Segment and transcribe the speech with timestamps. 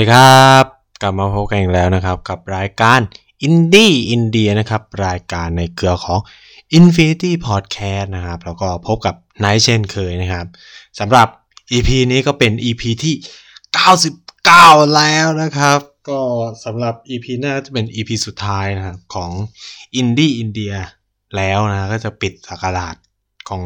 [0.00, 0.64] วัสดีครับ
[1.02, 3.00] กลับมาพบกันอีกแล้วนะครับ กับรายการ
[3.42, 6.20] อินดี้อินเดียนะครับ รายการในเครือของ
[6.78, 10.46] Infinity Podcast นะครับ แล้วก็พบกับไนท์เช่นเคยนะครับ
[10.98, 11.28] สำหรับ
[11.72, 13.14] EP นี้ก็เป็น EP ที่
[14.24, 16.20] 99 แล้วนะครับ ก็
[16.64, 19.30] สำหรับ EP หน้าจะเป็น EP สุดท้ายนะครับของ
[19.96, 20.72] อินดี้อินเดีย
[21.36, 22.96] แล้วนะก็จะปิดศักราช
[23.50, 23.62] ของ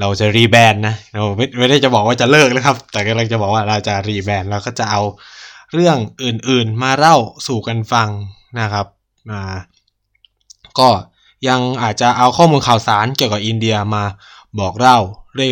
[0.00, 5.02] เราจะ rebrand นะเราไม่ไม่ได้จะบอกว่าจะเลิกนะครับ แต่กำลังจะบอกว่าเราจะ rebrand เราก็จะเอา
[5.72, 8.08] เรื่องอื่นๆมาเล่าสู่กันฟัง
[8.60, 8.86] นะครับ
[9.30, 9.42] มา
[10.78, 10.88] ก็
[11.48, 14.04] ยังอาจจะเอาข้อมูลข่าวสารเกี่ยวกับอินเดียมา
[14.60, 14.98] บอกเล่า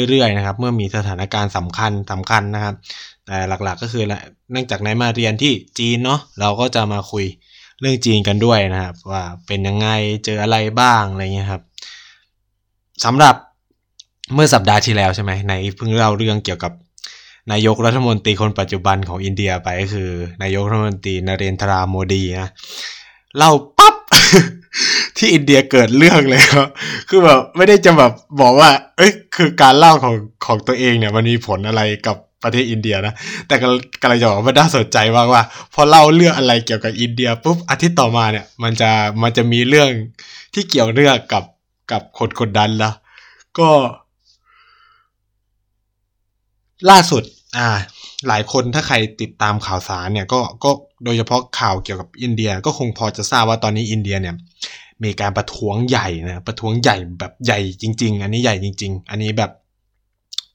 [0.08, 2.74] เรื่อยๆนะครับ เมื่อมีสถานการณ์สำคัญสำคัญนะครับ
[3.27, 4.05] แต่หลักๆก็คือ
[4.52, 7.24] เนื่องจากนายมาเรียนที่จีนเนาะเราก็จะมาคุย
[7.80, 9.88] เรื่องจีนกันด้วยนะครับ ว่าเป็นยังไง
[10.24, 11.62] เจออะไรบ้างอะไรเงี้ยครับ
[13.05, 13.34] สำหรับ
[14.34, 16.72] เมื่อสัปดาห์ที่แล้วใช่ไหมในเพิ่งเล่าเรื่องเกี่ยวกับ
[17.50, 20.10] นายกรัฐมนตรีคนปัจจุบันของอินเดียไปก็คือ
[20.42, 22.50] นายกรัฐมนตรีนเรนทราโมดีนะ
[23.36, 23.94] เล่าปั๊บ
[25.16, 26.68] ที่อินเดียเกิดเรื่องเลยครับ
[27.08, 30.14] คือแบบไม่ได้จะแบบบอกว่า เอ้ยคือการเล่าของ
[30.46, 33.14] ของตัวเองเนี่ย มันมีผลอะไรกับประเทศอินเดียนะ
[33.46, 35.42] แต่กำลังจะบอกว่าน่าสนใจมากว่า
[35.74, 38.90] พอเล่าเรื่องอะไรเกี่ยวกับอินเดียปุ๊บอาทิตย์ต่อมาเนี่ย มันจะ
[39.22, 39.88] มันจะมีเรื่อง
[40.54, 41.44] ที่เกี่ยวเรื่องกับ
[41.92, 42.90] กับคนคนนั้นละ
[43.58, 43.68] ก็
[46.91, 47.22] ล่าสุด
[47.58, 47.69] อ่า
[48.28, 50.70] หลายคนถ้าใครติดตามข่าวสารเนี่ยก็ก็
[51.05, 54.34] โดยเฉพาะข่าวเกี่ยวกับอินเดีย ก็คงพอจะทราบว่าตอนนี้อินเดียเนี่ย
[55.05, 59.50] มีการประท้วงใหญ่นะประท้วงใหญ่แบบใหญ่จริง ๆ อันนี้ใหญ่จริง ๆ อันนี้แบบ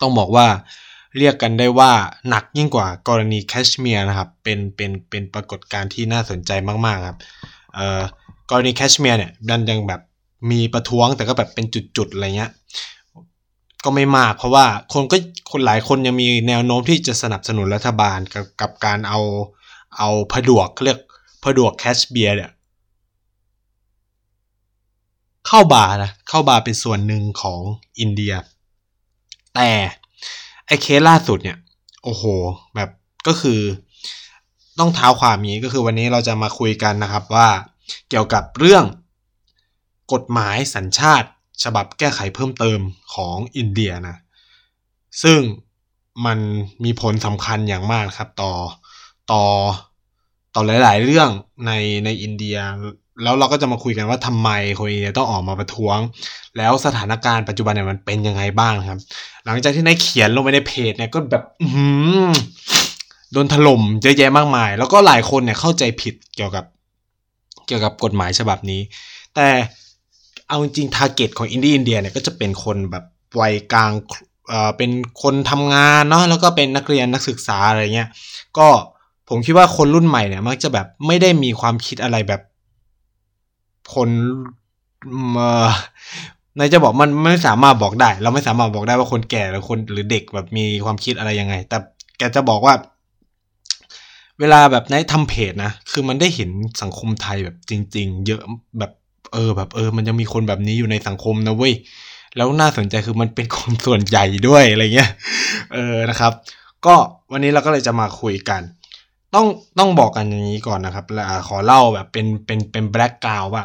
[0.01, 0.47] ต้องบอกว่า
[1.17, 1.91] เรียกกันได้ว่า
[2.29, 6.51] หนักยิ่งกว่ากรณีแคชเมียร์นะครับ เป็นเป็นเป็นปรากฏการณ์ที่น่าสนใจ
[6.85, 7.17] มากๆครับ
[7.75, 8.01] เอ่อ
[8.49, 10.01] กรณีแคชเมียร์เนี่ยมันยังแบบ
[10.51, 11.65] มีประท้วงแต่ก็แบบเป็น
[11.97, 12.51] จุดๆอะไรเงี้ย
[13.83, 15.17] ก็ไม่มาก เพราะว่าคนก็
[15.51, 19.19] คนหลายคนยังมีแนวโน้มที่จะสนับสนุนรัฐบาลกับกับการเอา
[19.97, 20.99] เอาผดวกเรียก
[21.43, 22.51] ผดวกแคชเบียร์เนี่ย
[25.47, 27.59] เข้าบาร์นะเข้าบาร์เป็นส่วนหนึ่งของ
[27.99, 28.33] อินเดีย
[29.55, 29.69] แต่
[30.65, 31.57] ไอเคสล่าสุดเนี่ย
[32.03, 32.23] โอ้โห
[32.75, 32.89] แบบ
[33.27, 33.59] ก็คือ
[34.79, 37.49] ต้องเท้าความนี้ก็คือวันนี้เราจะมาคุยกันนะครับว่า
[38.09, 38.85] เกี่ยวกับเรื่อง
[40.13, 41.29] กฎหมายสัญชาติ
[41.63, 42.79] ฉบับแก้ไขเพิ่มเติม
[43.13, 44.17] ของอินเดียนะ
[45.23, 45.39] ซึ่ง
[46.25, 46.39] มัน
[46.83, 48.53] มีผลสำคัญอย่างมากครับต่อ
[49.31, 49.43] ต่อ
[50.55, 51.29] ต่อหลาย ๆ เรื่อง
[51.65, 51.71] ใน
[52.05, 52.57] ในอินเดีย
[53.23, 55.97] แล้วเราก็จะมาคุยกันว่าทำไมคนอินเดียต้องออกมาประท้วง
[56.57, 58.99] แล้วสถานการณ์ปัจจุบันเนี่ยมันเป็นยังไงบ้างครับ
[59.45, 61.43] หลังจากที่นายเขียนลงไปในเพจเนี่ยก็แบบ
[63.31, 66.65] โดนถล่มเยอะแยะมากมาย แล้วก็หลายคนเนี่ยเข้าใจผิดเกี่ยวกับ
[67.67, 68.81] เกี่ยวกับกฎหมายฉบับนี้
[69.35, 69.47] แต่
[70.47, 73.03] เอาจริง target ของอินดี้อินเดียเนี่ยก็จะเป็นคนแบบ
[73.41, 73.91] วัยกลาง
[74.49, 74.91] เอ่อเป็น
[75.21, 78.09] คนทำงานเนาะแล้วก็เป็นนักเรียนนักศึกษาอะไรเงี้ย
[78.57, 78.67] ก็
[79.29, 82.41] ผมคิดว่าคนรุ่นใหม่เนี่ยมักจะแบบไม่ได้มีความคิดอะไรแบบ
[83.93, 84.09] คน
[85.35, 85.67] เอ่อ
[86.59, 91.77] นายจะบอกมันไม่สามารถบอกได้ เราไม่สามารถบอกได้ว่าคนแก่หรือคนหรือเด็กแบบมีความคิดอะไรยังไง แต่
[92.17, 92.73] แกจะบอกว่า
[94.39, 96.49] เวลาแบบนายทำเพจนะคือมันได้เห็น
[96.81, 98.41] สังคมไทยแบบจริง ๆ เยอะ
[98.79, 98.91] แบบ
[99.33, 101.73] เออแบบเออ มันยังมีคนแบบนี้อยู่ในสังคมนะเว้ย
[102.35, 105.11] แล้วน่าสนใจคือมันเป็นคนส่วนใหญ่ด้วยอะไรเงี้ย
[105.73, 106.31] เออนะครับ
[106.85, 106.95] ก็
[107.31, 108.61] วันนี้เราก็เลยจะมาคุยกัน
[109.35, 109.45] ต้อง
[109.79, 111.05] ต้องบอกกันอย่างนี้ก่อนนะครับ
[111.47, 113.63] ขอเล่าแบบเป็นเป็นเป็นแบล็กกราวว่า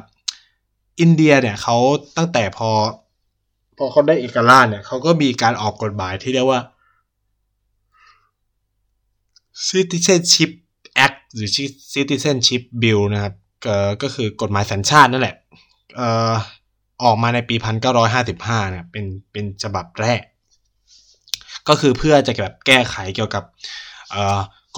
[1.00, 1.76] อินเดียเนี่ยเขา
[2.16, 2.70] ตั้งแต่พอ
[3.78, 6.60] พอเขาได้เอกราชเนี่ยเขาก็มีการออกกฎหมายที่เรียกว่า
[9.68, 10.50] Citizenship
[11.04, 11.50] Act หรือ
[11.94, 13.34] Citizenship Bill นะครับ
[14.02, 15.36] ก็คือกฎหมายสัญชาตินั่นแหละ
[15.97, 16.32] เอ่อ
[17.03, 20.21] ออกมาในปีพันเก้าร้อยห้าสิบห้าเนี่ยเป็นเป็นฉบับแรก
[21.68, 23.44] ก็คือเพื่อจะแบบแก้ไขเกี่ยวกับ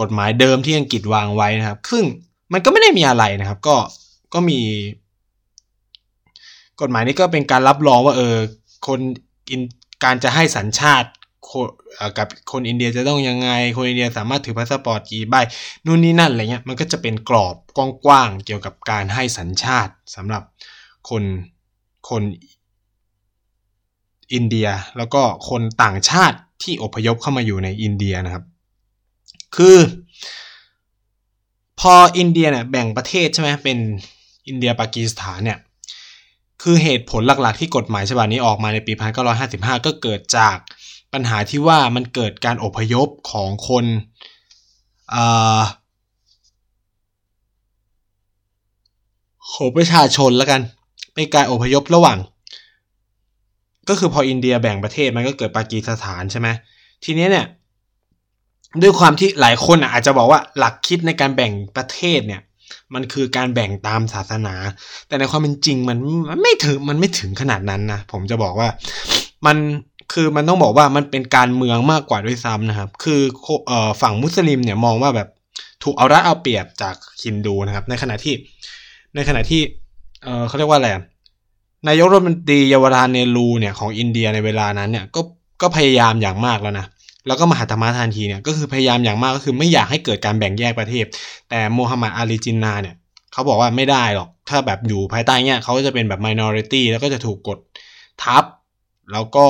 [0.00, 2.05] กฎหมายเดิมที่อังกฤษวางไว้นะครับ ซึ่ง
[2.52, 3.76] มันก็ไม่ได้มีอะไรนะครับ ก็
[4.34, 4.61] ก็มี
[6.81, 8.37] กฎหมายนี้ก็เป็นการรับรองว่าเออ
[8.87, 9.00] คน
[9.50, 9.61] อิน
[10.05, 11.08] การจะให้สัญชาติ
[12.19, 15.34] กับคนอินเดียจะต้องยังไง คนอินเดียสามารถถือพาสปอร์ตกี่ใบ
[15.87, 17.78] นู่นนี่นั่นอะไรเงี้ยมันก็จะเป็นกรอบก
[18.08, 20.43] ว้างๆเกี่ยวกับการให้สัญชาติสำหรับ
[21.08, 21.22] คน
[22.08, 22.22] คน
[24.34, 28.44] อินเดียแล้วก็คนต่างชาติที่อพยพเข้ามาอยู่ในอินเดียนะครับ
[29.56, 29.76] คือ
[31.80, 33.78] พออินเดียเนี่ยแบ่งประเทศใช่ไหมเป็น
[34.48, 35.58] อินเดียปากีสถานเนี่ย
[36.62, 38.92] คือเหตุผลหลักๆที่กฎหมายฉบับนี้ออกมาในปี
[39.38, 40.56] 1955 ก็เกิดจาก
[41.12, 43.84] ปัญหาที่ว่ามันเกิดการอพยพของคน
[49.52, 50.60] ของประชาชนแล้วกัน
[51.14, 52.19] เป็นการอพยพระหว่าง
[53.88, 56.49] ก็คือพออินเดียแบ่งประเทศมันก็เกิดปากีสถานใช่ไหม
[57.05, 57.46] ทีนี้เนี่ย
[58.82, 62.43] ด้วยความที่หลายคนอาจจะบอกว่าหลักคิดในการแบ่งประเทศเนี่ย
[62.94, 64.55] มันคือการแบ่งตามศาสนา
[65.08, 65.99] แต่ในความเป็นจริงมัน
[66.31, 68.69] มันไม่ถึงมันไม่ถึงขนาดนั้นนะผมจะบอกว่า
[69.46, 69.56] มัน
[70.12, 73.20] คือมันต้องบอกว่ามันเป็นการเมืองมากกว่าด้วยซ้ำนะครับ คือ
[73.70, 75.28] ออฝั่งมุสลิมเนี่ยมองว่าแบบ
[75.82, 78.34] ถูกเอารัดเอาเปรียบจากฮินดูนะครับ ในขณะที่
[79.14, 79.61] ในขณะที่
[80.25, 80.88] เออเขาเรียกว่าอะไร
[81.88, 85.21] นายกรัฐมนตรีเยาวราเนรูเนี่ยของอินเดียในเวลานั้นเนี่ยก็
[85.62, 86.87] ก็พยายามอย่างมากแล้วนะ
[87.26, 91.05] แล้วก็มหาธรรมทันทีเนี่ยก็คือพยายามอย่างมากก็คือไม่อยากให้เกิดการแบ่งแยกประเทศ
[91.50, 92.94] แต่โมฮัมหมัดอาลีจินนาเนี่ย
[93.32, 97.59] เขาบอกว่าไม่ได้หรอก ถ้าแบบอยู่ภายใต้เนี่ยเขาจะเป็นแบบ minority แล้วก็จะถูกกด
[98.23, 98.44] ทับ
[99.12, 99.47] แล้วก็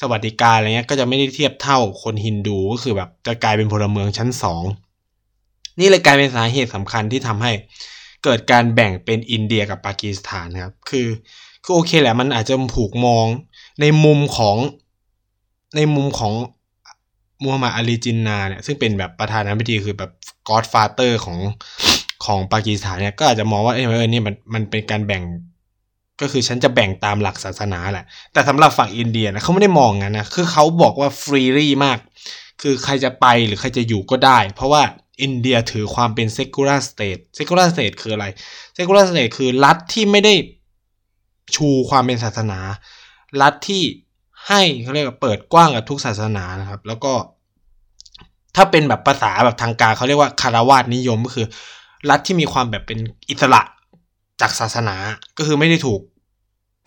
[0.00, 4.62] สวัสดิการอะไรเงี้ยก็จะไม่ได้เทียบเท่าคนฮินดูก็คือแบบจะกลายเป็นพลเมืองชั้นสอง
[5.80, 7.52] นี่เลยกลายเป็นสาเหตุสำคัญที่ทำให้
[8.24, 11.08] เกิดการแบ่งเป็นอินเดียกับปากีสถานครับคือ
[11.64, 13.26] คือโอเคแหละมันอาจจะถูกมอง
[13.80, 14.56] ในมุมของ
[15.76, 16.32] ในมุมของ
[17.42, 20.10] มูฮัมหมัดอาลีจินนาเนี่ยซึ่งเป็นแบบประธานาธิบดีคือแบบ
[20.48, 21.38] godfather ของ
[22.24, 25.22] ของปากีสถานเนี่ยก็อาจจะมองว่าเออนี่มันมันเป็นการแบ่ง
[26.20, 31.98] ก็คือฉันจะแบ่งตามหลักศาสนาแหละ แต่สำหรับฝั่งอินเดียนะเขาไม่ได้มองงั้นนะคือเขาบอกว่า freely มาก
[32.62, 34.82] คือใครจะไปหรือใครจะอยู่ก็ได้ เพราะว่า
[35.20, 38.26] อินเดียถือความเป็น secular state secular state คืออะไร
[38.74, 40.34] เซกูราสเตทคือรัฐที่ไม่ได้
[41.56, 42.58] ชูความเป็นศาสนา
[43.42, 43.82] รัฐที่
[44.48, 47.12] ให้เขาเรียกว่าเปิดกว้างกับทุกศาสนานะครับ แล้วก็
[48.56, 51.46] ถ้าเป็นแบบภาษาแบบทางการเขาเรียกว่าคารวาสนิยมก็คือ
[52.10, 52.98] รัฐที่มีความแบบเป็น
[53.28, 53.62] อิสระ
[54.40, 54.96] จากศาสนา
[55.38, 56.00] ก็คือไม่ได้ถูก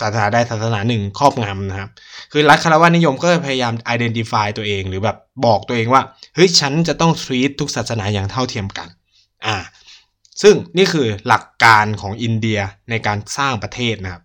[0.02, 1.90] ศาสนาใดศาสนาหนึ่งครอบงำนะครับ
[2.32, 6.02] คือรัฐคารวาสนิยมก็พยายาม identify ตัวเองหรือแบบบอกตัวเองว่า
[6.36, 8.88] เฮ้ยฉันจะต้อง treat ทุกศาสนาอย่างเท่าเทียมกัน
[9.46, 9.58] อ่า
[10.42, 12.60] ซึ่งนี่คือหลักการของอินเดีย
[12.90, 14.24] ในการสร้างประเทศนะครับ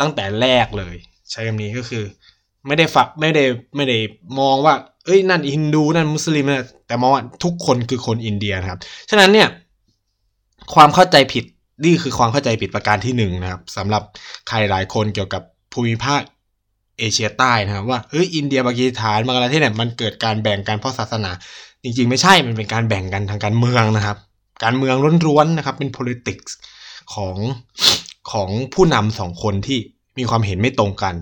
[0.00, 0.94] ตั้งแต่แรกเลย
[1.30, 2.04] ใช้คำนี้ก็คือ
[2.66, 3.44] ไม่ได้ฝักไม่ได้
[3.76, 3.98] ไม่ได้
[4.40, 4.74] มองว่า
[5.04, 8.80] เอ้ยนั่นฮินดูนั่นมุสลิมนะแต่มองว่าทุกคนคือคนอินเดียนะครับ
[9.10, 9.48] ฉะนั้นเนี่ย
[10.74, 11.44] ความเข้าใจผิด
[11.84, 14.02] นี่คือความเข้าใจผิดประการที่หนึ่งนะครับสำหรับ
[14.48, 15.42] ใครหลายคนเกี่ยวกับ
[15.72, 16.20] ภูมิภาค
[16.98, 21.30] เอเชียใต้นะครับว่าเฮ้ยอินเดียปากีสถานบางประเทศเนี่ยมันเกิดการแบ่งกันเพราะศาสนา
[21.82, 24.16] จริงๆ ไม่ใช่มันเป็นการแบ่งกันทางการเมืองนะครับ
[24.64, 24.96] การเมือง
[25.26, 26.52] ล้วนๆนะครับเป็น politics
[27.14, 27.36] ของ
[28.32, 29.78] ของผู้นำสองคนที่
[30.18, 31.14] มีความเห็นไม่ตรงกัน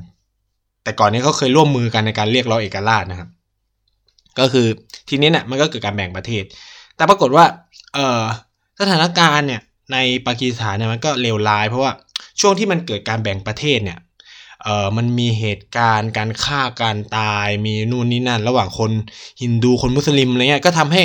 [0.82, 3.28] แต่ก่อนนี้เขาเคยร่วมมือกันในการเรียกร้องเอกราชนะครับ
[4.38, 4.66] ก็คือ
[5.08, 6.44] ทีนี้เนี่ยมันก็เกิดการแบ่งประเทศ
[6.96, 7.44] แต่ปรากฏว่า
[7.94, 8.22] เออ
[8.80, 9.60] สถานการณ์เนี่ย
[9.92, 9.96] ใน
[10.26, 11.92] ปากีสถานเนี่ยมันก็เลวร้าย เพราะว่า
[12.40, 13.98] ช่วงที่มันเกิดการแบ่งประเทศเนี่ย
[14.62, 18.90] เออมันมีเหตุการณ์การฆ่าการตายมีนู่นนี่นั่น ระหว่างคน
[19.42, 21.02] ฮินดูคนมุสลิมอะไรเงี้ยก็ทำให้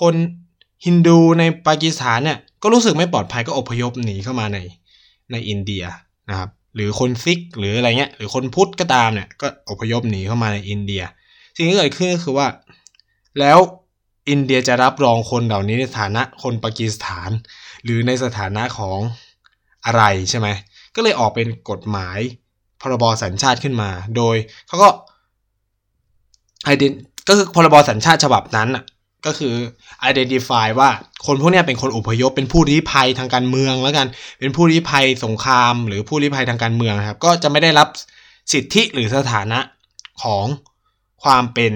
[0.00, 0.14] คน
[0.86, 4.58] ฮินดูในปากีสถานเนี่ยก็รู้สึกไม่ปลอดภัยก็อพยพหนีเข้ามาใน
[5.32, 5.84] ในอินเดีย
[6.30, 11.02] นะครับหรือคนซิกหรืออะไรเงี้ยหรือคนพุทธก็ตามเนี่ยก็อพยพหนีเข้ามาในอินเดีย
[11.56, 12.46] สิ่งที่เกิดขึ้นก็คือว่า
[13.40, 13.58] แล้ว
[14.28, 17.30] อินเดียจะรับรองคนเหล่านี้ในฐานะคนปากีสถาน
[17.84, 18.98] หรือในสถานะของ
[19.86, 20.48] อะไรใช่ไหม
[20.94, 22.18] ก็เลยออกเป็นกฎหมาย
[22.80, 24.36] พรบสัญชาติขึ้นมา โดย
[24.68, 24.88] เขาก็
[26.64, 26.92] ไอเดน
[27.28, 28.84] ก็คือพรบสัญชาติฉบับนั้นอะ
[29.26, 29.54] ก็คือ
[30.10, 30.90] identify ว่า
[31.26, 34.06] คนพวกนี้เป็นคนอพยพเป็นผู้ลี้ภัยทางการเมืองแล้วกัน
[34.38, 37.88] เป็นผู้ลี้ภัยสงคราม หรือผู้ลี้ภัยทางการเมืองครับ ก็จะไม่ได้รับ
[38.52, 39.58] สิทธิหรือสถานะ
[40.22, 40.46] ของ
[41.24, 41.72] ความเป็น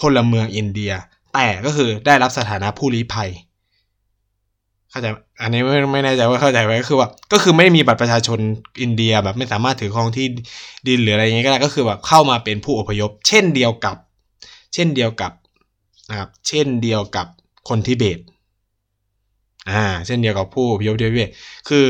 [0.00, 0.92] พลเมืองอินเดีย
[1.34, 3.30] แต่ก็คือได้รับสถานะผู้ลี้ภัย
[4.90, 5.06] เข้าใจ
[5.42, 8.38] อันนี้ไม่ไม่แน่ใจว่าเข้าใจไหมก็คือว่า ก็คือไม่ได้มีบัตรประชาชน
[8.82, 10.26] อินเดียแบบไม่สามารถถือครองที่
[10.88, 13.96] ดินหรืออะไรเงี้ยก็ได้ก็คือแบบเข้ามาเป็นผู้อพยพ เช่นเดียวกับ
[14.74, 15.32] เช่นเดียวกับ
[16.10, 17.26] นะครับ เช่นเดียวกับ
[17.68, 18.18] คนทิเบต
[19.70, 21.30] อ่า เช่นเดียวกับผู้อพิพทิเบต
[21.68, 21.86] คือ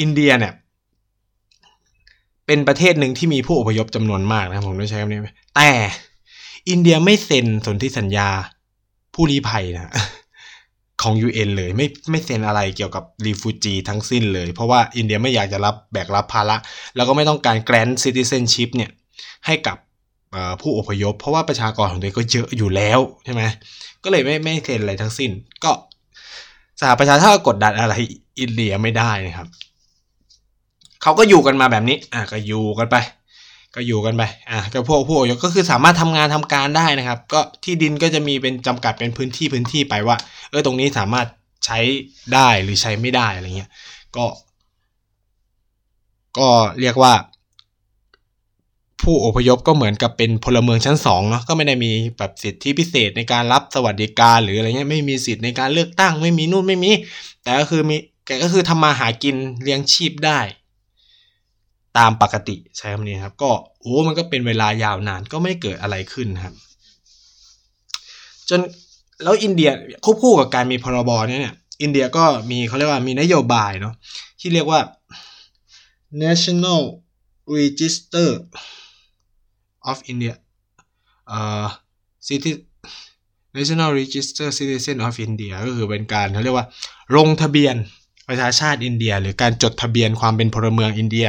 [0.00, 0.52] อินเดียเนี่ย
[2.46, 5.20] เป็นประเทศหนึ่งที่มีผู้อพยพจำนวนมากนะผมต้องใช้คำนี้
[5.56, 5.70] แต่
[6.70, 8.28] อินเดียไม่เซ็นสนธิสัญญา
[9.20, 9.92] ผู้ลี้ภัยนะ
[11.02, 16.56] ของ UN เลยไม่ไม่เซ็นอะไรเกี่ยวกับรีฟูจีทั้งสิ้นเลย เพราะว่าอินเดียไม่อยากจะรับแบกรับภาระ
[16.96, 18.90] แล้วก็ไม่ต้องการแกรนด์ซิติเซนชิพเนี่ย
[19.46, 19.76] ให้กับ
[20.60, 23.42] ผู้อพยพ เพราะว่าประชากรของตัวเองก็เยอะอยู่แล้วใช่ไหม
[24.04, 25.30] ก็เลยไม่ไม่เซ็นอะไรทั้งสิ้น
[25.64, 25.70] ก็
[26.80, 27.94] สหประชาชาติกดดันอะไร
[28.40, 29.48] อินเดียไม่ได้นะครับ
[31.02, 32.96] เขาก็อยู่กันมาแบบนี้อะก็อยู่กันไป
[33.74, 40.16] ก็อยู่กันไปอะก็พวกผู้อพยพก็คือสามารถทำงานทำการได้นะครับ ก็ที่ดินก็จะมีเป็นจำกัดเป็นพื้นที่พื้นที่ไปว่า
[40.50, 41.26] เออตรงนี้สามารถ
[41.64, 41.78] ใช้
[42.34, 43.70] ได้หรือใช้ไม่ได้อะไรเงี้ย
[44.16, 44.26] ก็
[46.38, 46.48] ก็
[46.80, 47.12] เรียกว่า
[49.02, 56.90] ผู้อพยพก็เหมือนกับเป็นพลเมืองชั้นสองเนาะก็ไม่ได้มีแบบสิทธิพิเศษในการรับสวัสดิการหรืออะไรเงี้ยไม่มีสิทธิในการเลือกตั้งไม่มีนู่นไม่มี
[57.42, 57.96] แต่ก็คือมี
[58.26, 60.40] แกก็คือทำมาหากินเลี้ยงชีพได้
[61.96, 66.54] ตามปกติใช้คำนี้ครับ ก็โอ้มันก็เป็นเวลายาวนานก็ไม่เกิดอะไรขึ้นครับ
[68.48, 68.60] จน
[69.22, 69.70] แล้วอินเดีย
[70.04, 73.94] ควบคู่กับการมีพรบเนี่ยเนี่ยอินเดียก็มีเขาเรียกว่ามีนโยบายเนาะ
[74.40, 74.80] ที่เรียกว่า
[76.24, 76.80] National
[77.56, 78.28] Register
[79.90, 80.34] of India
[81.28, 81.66] เอ่อ
[82.28, 82.50] City
[83.56, 86.66] National Register Citizen of India ก็คือเป็นการเขาเรียกว่า
[87.16, 87.76] ลงทะเบียน
[88.28, 91.26] ประชาชาติอินเดีย หรือการจดทะเบียนความเป็นพลเมืองอินเดีย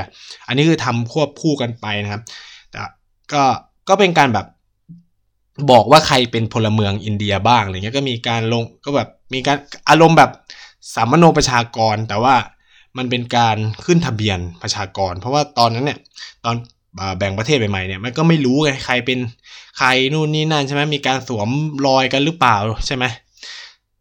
[0.48, 2.22] อันนี้คือทำควบคู่กันไปนะครับ
[2.72, 2.80] แต่
[3.34, 3.44] ก็
[3.90, 4.48] ก็เป็นการแบบ
[5.72, 9.58] บอกว่าใครเป็นพลเมืองอินเดียบ้างอะไรเงี้ยก็มีการลงก็แบบมีการ
[9.90, 10.32] อารมณ์แบบ
[10.96, 12.36] สามโนประชากร แต่ว่า
[12.98, 16.00] มันเป็นการขึ้นทะเบียนประชากร เพราะว่าตอนนั้นเนี่ย
[16.46, 16.56] ตอน
[17.18, 19.20] แบ่งประเทศใหม่ๆเนี่ยมันก็ไม่รู้ไงใครเป็น
[19.78, 21.50] ใครนู่นนี่นั่นใช่ไหมมีการสวม
[21.88, 22.56] รอยกันหรือเปล่า
[22.88, 23.06] ใช่ไหม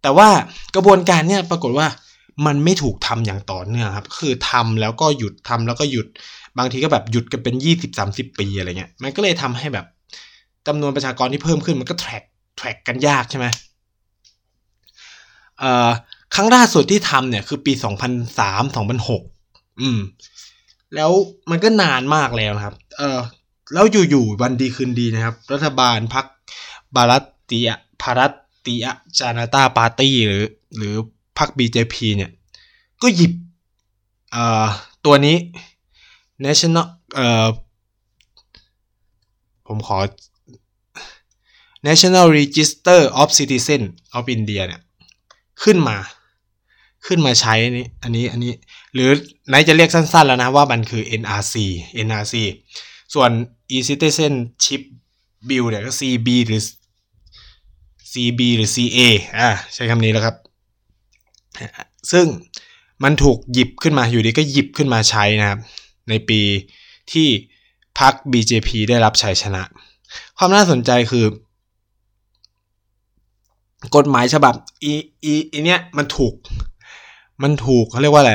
[0.02, 0.28] แต่ว่า
[0.74, 1.86] กระบวนการเนี่ยปรากฏว่า
[2.46, 6.06] มันไม่ถูกทำอย่างต่อเนื่องครับ คือทำแล้วก็หยุดทำแล้วก็หยุด
[6.58, 9.86] บางทีก็แบบหยุดกันเป็นยี่สิบสามสิบปีอะไรเงี้ย มันก็เลยทำให้แบบ
[10.66, 12.24] จำนวนประชากรที่เพิ่มขึ้นมันก็แทร็ก
[12.56, 13.46] แทร็กกันยากใช่ไหม
[15.58, 15.90] เอ่อ
[16.34, 19.22] ครั้งล่าสุดที่ทำเนี่ยคือปีสองพันสามสองพันหก
[19.80, 19.98] อืม
[20.94, 21.10] แล้ว
[21.50, 23.18] มันก็นานมากแล้วนะครับ เออ
[23.72, 26.26] แล้วอยู่ๆวันดีคืนดีนะครับ รัฐบาลพัก
[26.96, 27.68] บารัตติย
[28.02, 28.32] พารัต
[28.66, 28.84] ติย
[29.18, 30.44] จานาตาปาร์ตี้หรือ
[30.76, 30.94] หรือ
[31.38, 32.30] พรรค BJP เนี่ย
[33.02, 33.32] ก็หยิบ
[35.04, 35.36] ตัวนี้
[36.44, 36.86] national
[39.66, 39.98] ผมขอ
[41.88, 43.82] National Register of Citizen
[44.16, 44.80] of India เนี่ย
[45.62, 45.96] ขึ้นมา
[47.06, 48.52] ขึ้นมาใช้อันนี้อันนี้อันนี้
[48.94, 49.10] หรือ
[49.48, 51.54] ไหนจะเรียกสั้น ๆ แล้วนะว่ามันคือ NRC
[52.06, 52.34] NRC
[53.14, 53.30] ส่วน
[53.76, 54.82] e-citizenship
[55.48, 56.62] bill เนี่ยก็ CB หรือ
[58.12, 58.98] CB หรือ CA
[59.38, 60.36] อ่าใช้คำนี้แล้วครับ
[62.12, 62.26] ซึ่ง
[63.04, 65.58] มันถูกหยิบขึ้นมาอยู่ดีก็หยิบขึ้นมาใช้นะครับ
[66.08, 66.40] ในปี
[67.12, 67.28] ที่
[67.98, 69.62] พรรค BJP ได้รับชัยชนะ
[70.38, 71.26] ความน่าสนใจคือ
[73.96, 74.92] กฎหมายฉบับอี
[75.24, 76.34] อีอีเนี้ยมันถูก
[77.42, 78.32] มันถูกเขาเรียกว่าอะไร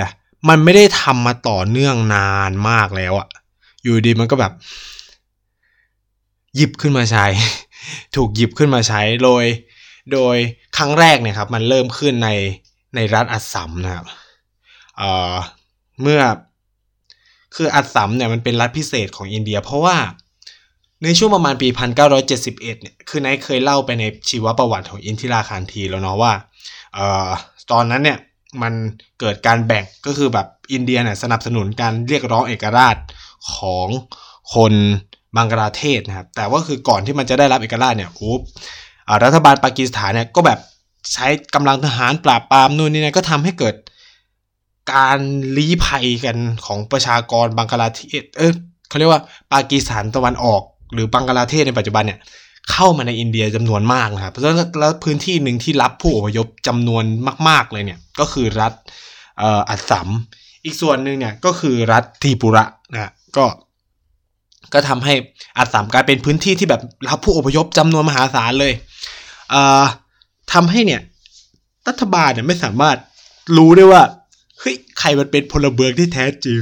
[0.49, 3.27] มันไม่ได้ทำมาต่อเนื่องนานมากแล้วอะ
[3.83, 4.53] อยู่ดีมันก็แบบ
[6.55, 7.25] หยิบขึ้นมาใช้
[8.15, 9.43] ถูกหยิบขึ้นมาใช้โดย
[10.13, 10.35] โดย
[10.77, 12.29] ครั้งแรกเนี่ยครับ มันเริ่มขึ้นใน
[12.95, 14.05] ในรัฐอัสสัมนะครับ
[14.97, 15.35] เออ
[16.01, 16.21] เมื่อ
[17.55, 19.97] คืออัสสัมเนี่ยมันเป็นรัฐพิเศษของอินเดีย เพราะว่า
[21.03, 21.67] ในช่วงประมาณปี
[22.15, 26.33] 1971 เนี่ยคือนายเคยเล่าไปในชีวประวัติของอินทิราคารทีแล้วเนาะว่า
[26.93, 27.29] เออ
[27.71, 28.17] ตอนนั้นเนี่ย
[28.61, 28.73] มัน
[29.19, 32.95] เกิดการแบ่งก็คือแบบอินเดียเนี่ยสนับสนุนการเรียกร้องเอกราช
[33.55, 33.87] ของ
[34.55, 34.73] คน
[35.35, 38.31] บังกลาเทศนะครับแต่ว่าคือก่อนที่มันจะได้รับเอกราชเนี่ยโอ้
[39.23, 40.59] รัฐบาลปากีสถานเนี่ยก็แบบ
[41.13, 43.75] ใช้กำลังทหารปราบปรามนู่นนี่นะก็ทำให้เกิด
[44.93, 45.19] การ
[45.57, 48.53] ลี้ภัยกันของประชากรบังกลาเทศ เออ
[48.89, 50.61] เขาเรียกว่าปากีสถานตะวันออก
[50.93, 52.19] หรือบังกลาเทศในปัจจุบันเนี่ย
[52.71, 57.03] เข้ามาในอินเดียจำนวนมากนะครับเพราะฉะนั้นแล้วพื้นที่หนึ่งที่รับผู้อพยพจำนวน
[57.47, 58.73] มาก ๆเลยเนี่ยก็คือรัฐ
[59.69, 60.07] อัสสัม
[60.65, 63.45] อีกส่วนหนึ่งเนี่ยก็คือรัฐทีปุระนะก็
[64.73, 65.13] ก็ทำให้
[65.57, 68.73] อัสสัมกลายเป็นพื้นที่ที่แบบรับผู้อพยพจำนวนมหาศาลเลย
[69.51, 69.83] เอ่อ
[70.51, 71.01] ทำให้เนี่ย
[71.87, 72.97] รัฐบาลเนี่ยไม่สามารถ
[73.57, 74.03] รู้ได้ว่า
[74.59, 76.59] เฮ้ยใครมันเป็นพลเมืองที่แท้จริง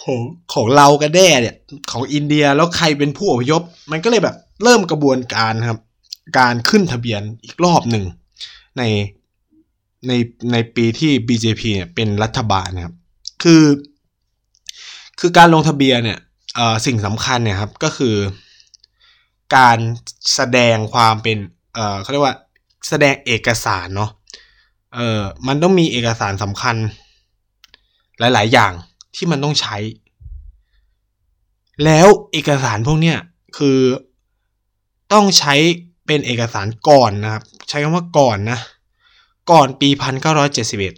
[0.00, 0.20] ของ
[0.54, 1.56] ของเรากันแน่เนี่ย
[1.90, 5.80] ของอินเดียแล้วใครเป็นผู้อพยพ มันก็เลยแบบ เริ่มกระบวนการครับ
[6.38, 8.04] การขึ้นทะเบียนอีกรอบหนึ่ง
[8.78, 8.82] ใน
[10.08, 10.12] ใน
[10.52, 12.94] ในปีที่ BJP เนี่ยเป็นรัฐบาลนะครับ
[13.42, 13.64] คือ
[15.20, 16.18] คือการลงทะเบียนเนี่ย
[16.86, 18.14] สิ่งสำคัญเนี่ยครับก็คือ
[19.56, 19.78] การ
[20.34, 21.38] แสดงความเป็น
[21.74, 22.36] เอ่อเขาเรียกว่า
[22.88, 24.10] แสดงเอกสารเนาะ
[24.94, 26.76] เออมันต้องมีเอกสารสำคัญ
[28.18, 28.72] หลาย ๆ อย่าง
[29.16, 29.76] ที่มันต้องใช้
[31.84, 33.18] แล้วเอกสารพวกเนี้ย
[33.56, 33.78] คือ
[35.12, 35.54] ต้องใช้
[36.06, 38.58] เป็นเอกสารก่อนนะครับ ใช้คำว่าก่อนนะ
[39.50, 40.94] ก่อนปีพันเก้าร้อยเจ็ดสิบเอ็ด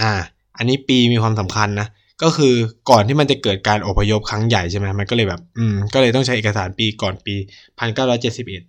[0.00, 0.10] อ่า
[0.56, 1.88] อันนี้ปีมีความสำคัญนะ
[2.22, 2.54] ก็คือ
[2.90, 7.34] ก่อนที่มันจะเกิดการอพยพครั้งใหญ่ใช่ไหมมันก็เลยแบบ อืม ก็เลยต้องใช้เอกสารปีก่อนปี
[7.78, 8.62] พันเก้าร้อยเจ็ดสิบเอ็ด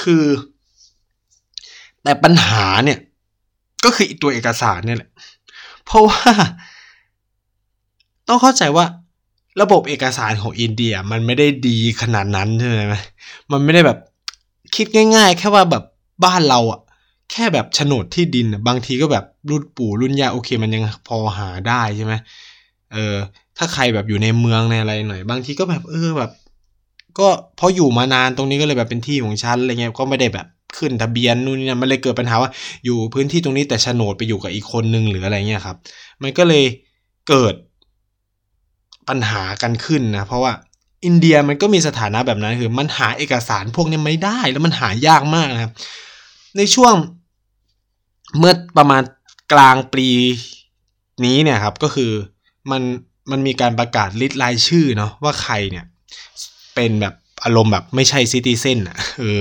[0.00, 0.24] คือ
[2.02, 2.98] แต่ปัญหาเนี่ย
[3.84, 5.10] ก็คือตัวเอกสารเนี่ยแหละ
[5.86, 6.20] เพราะว่า
[8.28, 8.84] ต้องเข้าใจว่า
[9.62, 12.96] ระบบเอกสารของอินเดียมันไม่ได้ดีขนาดนั้นใช่ไหม
[13.52, 13.98] มันไม่ได้แบบ
[14.76, 14.86] คิด
[15.16, 15.84] ง่าย ๆ แค่ว่าแบบ
[16.24, 16.80] บ้านเราอะ
[17.32, 22.14] แค่แบบโฉนดที่ดินบางทีก็แบบรุ่นปู่รุ่นย่าโอเค มันยังพอหาได้ใช่ไหม
[22.92, 23.16] เออ
[23.58, 26.30] ถ้าใครแบบอยู่ในเมืองในอะไรหน่อย บางทีก็แบบเออแบบ
[27.18, 27.28] ก็
[27.58, 32.50] พราะอยู่มานานตรงนี้ก็เลยแบบเป็นที่ของฉันอะไรเงี้ยก็ไม่ได้แบบขึ้นทะเบียนนู่นนี่มันเลยเกิดปัญหาว่า
[32.84, 35.76] อยู่พื้นที่ตรงนี้แต่โฉนดไปอยู่กับอีกคนนึงหรืออะไรเงี้ยครับ
[36.22, 36.64] มันก็เลย
[37.28, 37.54] เกิด
[39.08, 40.52] ปัญหากันขึ้นนะเพราะว่า
[41.04, 45.72] อินเดียมันก็มีสถานะแบบนั้นคือ มันหาเอกสารพวกนี้ไม่ได้แล้วมันหายากมากนะครับ
[46.56, 46.94] ในช่วง
[48.38, 49.02] เมื่อประมาณ
[49.52, 50.08] กลางปี
[51.24, 52.12] นี้เนี่ยครับก็คือ
[52.70, 52.82] มัน
[53.30, 55.84] มันมีการประกาศลิสต์รายชื่อเนาะว่าใครเนี่ย
[56.74, 57.14] เป็นแบบ
[57.44, 59.40] อารมณ์แบบไม่ใช่ซิติเซนอะเออ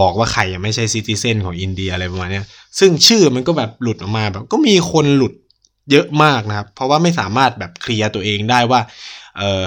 [0.00, 2.42] บอกว่าใครไม่ใช่ซิติเซนของอินเดียอะไรประมาณนี้
[2.78, 5.34] ซึ่งชื่อมันก็แบบหลุดออกมาแบบก็มีคนหลุด
[5.90, 8.80] เยอะมากนะครับ เพราะว่าไม่สามารถแบบเคลียร์ตัวเองได้ว่า
[9.38, 9.62] เออ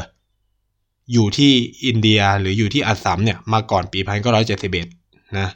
[1.13, 1.51] อยู่ที่
[1.86, 4.88] อินเดียหรืออยู่ที่อัสสัมเนี่ยมาก่อนปีพันเก้าร้อยเจ็ดสิบเอ็ด
[5.39, 5.50] นะ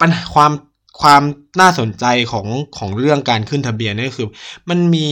[0.00, 0.52] ปัญหาความ
[1.00, 1.22] ความ
[1.60, 2.46] น่าสนใจของ
[2.78, 4.28] ของเรื่องการขึ้นทะเบียนนี่คือ
[4.70, 5.08] มันมี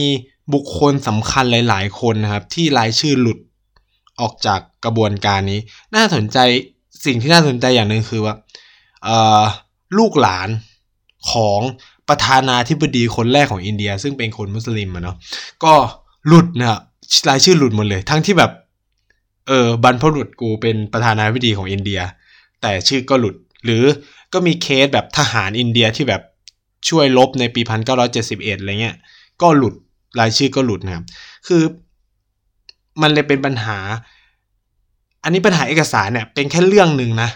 [0.53, 3.39] บุคคลสำคัญหลาย ๆ คนนะครับ ที่รายชื่อหลุด
[4.21, 5.59] ออกจากกระบวนการนี้
[5.95, 6.37] น่าสนใจ
[7.05, 8.35] สิ่งที่น่าสนใจอย่างหนึ่งคือว่า
[9.97, 10.49] ลูกหลาน
[11.31, 11.59] ของ
[12.09, 15.17] ประธานาธิบดีคนแรกของอินเดีย ซึ่งเป็นคนมุสลิมอะเนาะ
[15.63, 15.73] ก็
[16.27, 16.79] หลุดนะ
[17.29, 18.51] รายชื่อหลุดหมดเลย ทั้งที่แบบ
[19.47, 21.99] เออบรรพบุรุษกูเป็นประธานาธิบดีของอินเดีย
[22.61, 23.83] แต่ชื่อก็หลุดหรือ
[24.33, 26.21] ก็มีเคสแบบทหารอินเดียที่แบบ
[26.89, 28.95] ช่วยลบในปีพันเก้าร้อยเจ็ดสิบเอ็ดอะไรเงี้ย
[29.41, 29.73] ก็หลุด
[30.19, 31.05] รายชื่อก็หลุดนะครับ
[31.47, 31.61] คือ
[33.01, 33.77] มันเลยเป็นปัญหา
[35.23, 37.29] อันนี้ปัญหาเอกสารเนี่ยเป็นแค่เรื่องหนึ่งนะ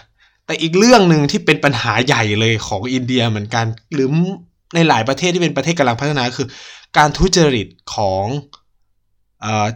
[0.46, 4.08] แต่อีกเรื่องหนึ่งที่เป็นปัญหาใหญ่เลยของอินเดียเหมือนกัน หรือ
[4.74, 6.48] ในหลายประเทศที่เป็นประเทศกำลังพัฒนาคือ
[6.96, 8.24] การทุจริตของ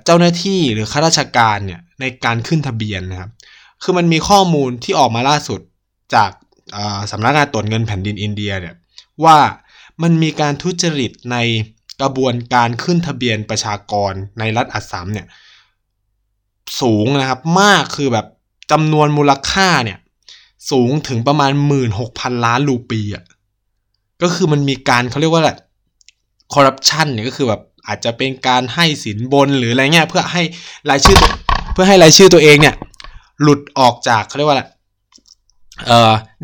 [0.04, 3.30] เจ้าหน้าที่หรือข้าราชการเนี่ยในการขึ้นทะเบียนนะครับ
[3.82, 5.60] คือมันมีข้อมูลที่ออกมาล่าสุด
[6.14, 6.30] จาก
[7.10, 8.74] สำนักงานตรวจเงินแผ่นดินอินเดียเนี่ย
[9.24, 9.38] ว่า
[10.02, 11.36] มันมีการทุจริตใน
[12.00, 15.26] กระบวนการขึ้นทะเบียนประชากรในรัฐอัสสัมเนี่ย
[16.80, 18.26] สูงนะครับมากคือแบบ
[18.70, 19.98] จำนวนมูลค่าเนี่ย
[20.70, 21.52] สูงถึงประมาณ
[21.98, 23.24] 16,000 ล้านรูปีอะ
[24.22, 25.52] ก็คือมันมีการเขาเรียกว่าอะไร
[26.54, 30.42] คอร์รัปชันเนี่ยก็คือแบบอาจจะเป็นการให้สินบนหรืออะไรเงี้ยเพื่อให้
[30.90, 31.18] รายชื่อ
[31.72, 32.74] เพื่อให้รายชื่อตัวเองเนี่ย
[33.42, 34.64] หลุดออกจากเขาเรียกว่าอะไร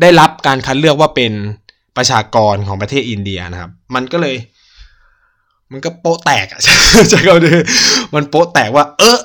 [0.01, 1.31] ได้รับการคัดเลือกว่าเป็น
[1.97, 4.35] ประชากรของประเทศอินเดียนะครับ มันก็เลย
[5.71, 6.75] มันก็โป๊ะแตกอะใช่
[7.25, 7.49] เขาดู
[8.15, 9.19] มันโป๊ะแตกว่า เออ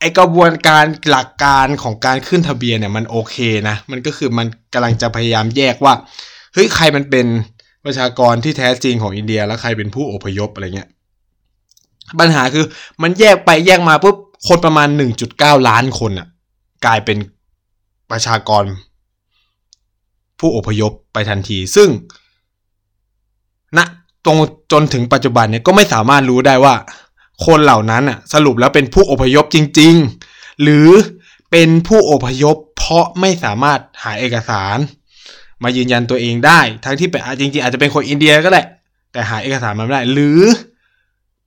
[0.00, 3.36] ไอกระบวนการหลักการของการขึ้นทะเบียนเนี่ยมันโอเค
[3.68, 5.94] นะ มันก็คือมันกำลังจะพยายามแยกว่า
[6.54, 7.26] เฮ้ยใครมันเป็น
[7.84, 10.88] ประชากรที่แท้จริงของอินเดีย แล้วใครเป็นผู้อพยพอะไรเงี้ย
[12.20, 12.64] ปัญหาคือ
[13.02, 14.16] มันแยกไปแยกมาปุ๊บ
[14.48, 14.88] คนประมาณ
[15.28, 16.26] 1.9 ล้านคนอะ
[16.86, 17.18] กลายเป็น
[18.10, 18.64] ประชากร
[20.40, 21.88] ผู้อพยพไปทันที ซึ่ง
[23.76, 23.84] ณนะ
[24.24, 24.38] ตรง
[24.72, 26.74] จนถึงปัจจุบันเนี่ยก็ไม่สามารถรู้ได้ว่า
[27.46, 29.94] คนเหล่านั้นอะสรุปแล้วเป็นผู้อพยพจริง
[30.28, 30.88] ๆ หรือ
[31.50, 34.78] เป็นผู้อพยพ เพราะไม่สามารถหาเอกสาร
[35.62, 38.62] มายืนยันตัวเองได้ ทั้งที่เป็นจริงๆ อาจจะเป็นคนอินเดียก็ได้
[39.12, 40.40] แต่หาเอกสารมาไม่ได้ หรือ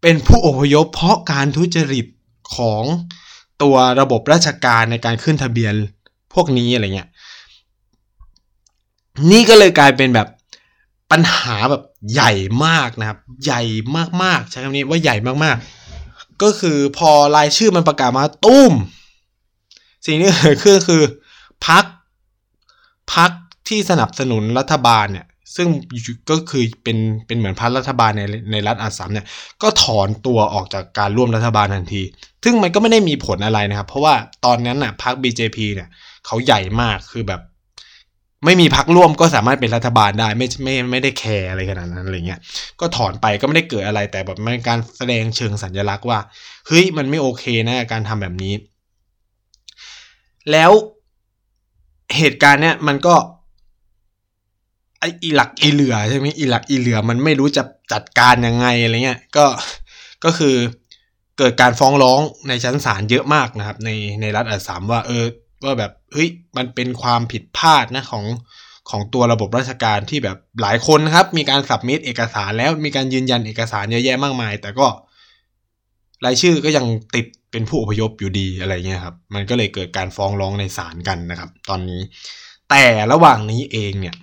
[0.02, 2.06] เป็นผู้อพยพ เพราะการทุจริต
[2.56, 2.84] ของ
[3.62, 5.74] ตัวระบบราชการในการขึ้นทะเบียน
[6.34, 7.10] พวกนี้อะไรเงี้ย
[9.32, 10.28] นี่ก็เลยกลายเป็นแบบ
[11.12, 12.32] ปัญหาแบบใหญ่
[12.66, 13.62] มากนะครับ ใหญ่
[14.24, 18.74] มากๆใช้คำนี้ว่าใหญ่มากๆ ก็คือพอรายชื่อมันประกาศมาตุ้ม
[20.06, 21.04] สิ่งที่เกิดขึ้นคือ
[21.68, 21.86] พัก
[23.14, 23.32] พัก
[23.68, 25.68] ที่สนับสนุนรัฐบาลเนี่ย ซึ่ง
[26.30, 29.26] ก็คือเป็นเป็นเหมือนพักรัฐบาลในในรัฐอาสัมเนี่ย
[29.62, 32.02] ก็ถอนตัวออกจากการร่วมรัฐบาลทันที
[32.44, 34.14] ซึ่งมันก็ไม่ได้มีผลอะไรนะครับ เพราะว่า
[34.46, 35.90] ตอนนั้นน่ะพัก BJP เนี่ย
[36.26, 37.42] เขาใหญ่มากคือแบบ
[38.46, 42.40] ไม่มีพักร่วมก็สามารถเป็นรัฐบาลได้ ไม่ไม่ไม่ได้แคร์อะไรขนาดนั้นอะไรเงี้ย
[42.80, 46.20] ก็ถอนไปก็ไม่ได้เกิดอะไรแต่แบบมันการแสดงเชิงสัญลักษณ์ว่า
[46.68, 48.54] เฮ้ยมันไม่โอเคนะการทำแบบนี้
[50.52, 50.72] แล้ว
[52.18, 53.16] เหตุการณ์เนี้ยมันก็
[55.00, 59.46] ไออีหลักอีเหลือใช่ไหมอีหลักอีเหลือมันไม่รู้จะจัดการยังไงอะไรเงี้ยก็
[60.24, 60.56] ก็คือ
[61.38, 63.90] เกิดการฟ้องร้องในชั้นศาลเยอะมากนะครับ ใน
[64.22, 65.26] ในรัฐอัสสัมว่าเออ
[65.64, 68.26] ว่าแบบเฮ้ยมันเป็นความผิดพลาดนะของ
[68.90, 74.88] ของตัวระบบราชการที่แบบหลายคนครับ มีการสับมิดเอกสารแล้วมีการยืนยันเอกสารเยอะแยะมากมาย แต่ก็
[76.26, 82.02] รายชื่อก็ยังติดเป็นผู้อพยพอยู่ดีอะไรเงี้ยครับ มันก็เลยเกิดการฟ้องร้องในศาลกันนะครับ ตอนนี้
[82.70, 84.16] แต่ระหว่างนี้เองเนี่ย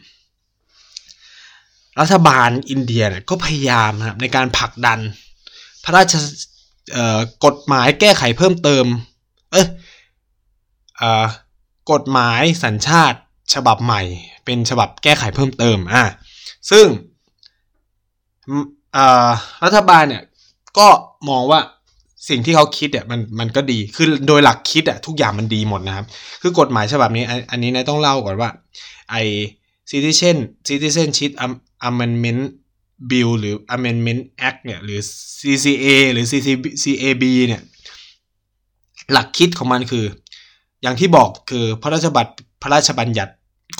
[2.01, 4.99] รัฐบาลอินเดียเนี่ยก็พยายามนะครับในการผลักดัน
[5.85, 6.15] พระราช
[7.45, 8.85] กฎหมายแก้ไขเพิ่มเติม
[9.53, 9.67] เออ
[11.93, 13.19] กฎหมายสัญชาติ
[13.55, 14.03] ฉบับใหม่
[14.45, 16.05] เป็นฉบับแก้ไขเพิ่มเติมอะ
[16.71, 16.87] ซึ่ง
[19.65, 20.23] รัฐบาลเนี่ย
[20.79, 20.89] ก็
[21.29, 21.61] มองว่า
[22.29, 26.07] สิ่งที่เขาคิดเนี่ยมันมันก็ดีคือโดยหลักคิดอะทุกอย่างมันดีหมดนะครับ
[26.43, 28.51] คือกฎหมายฉบับนี้ อันนี้นายต้องเล่าก่อนว่า
[29.11, 29.17] ไอ
[29.91, 30.37] citizen
[30.69, 31.33] citizenship
[31.89, 32.43] amendment
[33.11, 35.01] bill หรือ amendment act เนี่ยหรือ
[35.41, 36.27] CCA หรือ
[36.83, 37.63] CCAB เนี่ย
[39.13, 40.05] หลักคิดของมันคือ
[40.87, 43.33] อย่างที่บอกคือพระราชบัญญัติพระราชบัญญัติ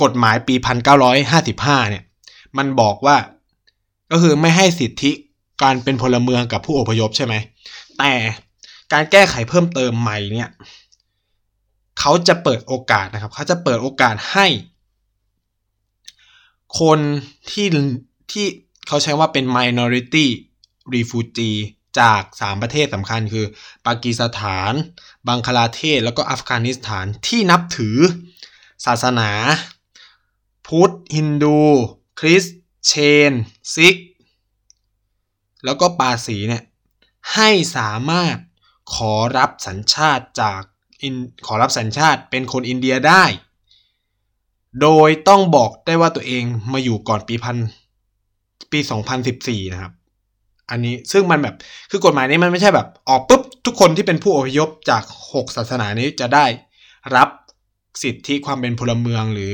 [0.03, 0.55] กฎหมายปี
[1.23, 2.05] 1955 เนี่ย
[2.59, 3.17] มันบอกว่า
[4.11, 5.13] ก็คือไม่ให้สิทธิ
[5.63, 7.35] การเป็นพลเมืองกับผู้อพยพใช่ไหม
[7.99, 8.13] แต่
[8.93, 10.51] การแก้ไขเพิ่มเติมใหม่เนี่ย
[12.01, 14.47] เขาจะเปิดโอกาสนะครับ เขาจะเปิดโอกาสให้
[16.81, 16.99] คน
[17.51, 17.67] ที่
[18.33, 18.47] ที่
[18.89, 20.27] เขาใช้ว่าเป็น minority
[20.95, 21.59] refugee
[22.01, 23.47] จาก 3 ประเทศสำคัญคือ
[23.87, 24.73] ปากีสถาน
[25.29, 27.99] บังคลาเทศแล้วก็อัฟกานิสถานที่นับถือ
[28.87, 29.31] ศาสนา
[30.67, 31.61] พุทธ ฮินดู
[32.19, 32.45] คริส
[32.87, 32.93] เช
[33.31, 33.33] น
[33.75, 33.97] ซิก
[35.65, 36.63] แล้วก็ปาสีเนี่ย
[37.35, 38.37] ให้สามารถ
[38.95, 40.61] ขอรับสัญชาติจาก
[41.47, 43.25] ขอรับสัญชาติเป็นคนอินเดียได้
[44.83, 47.57] โดยต้องบอกได้ว่าตัวเองมาอยู่ก่อนปีพัน
[48.73, 48.81] ปี
[49.27, 49.93] 2014 นะครับ
[50.71, 51.55] อันนี้ซึ่งมันแบบ
[51.91, 56.47] คือกฎหมายนี้มันไม่ใช่แบบออกปุ๊บ ทุกคนที่เป็นผู้อพยพจาก 6 ศาสนานี้จะได้
[57.17, 57.29] รับ
[58.03, 59.51] สิทธิความเป็นพลเมืองหรือ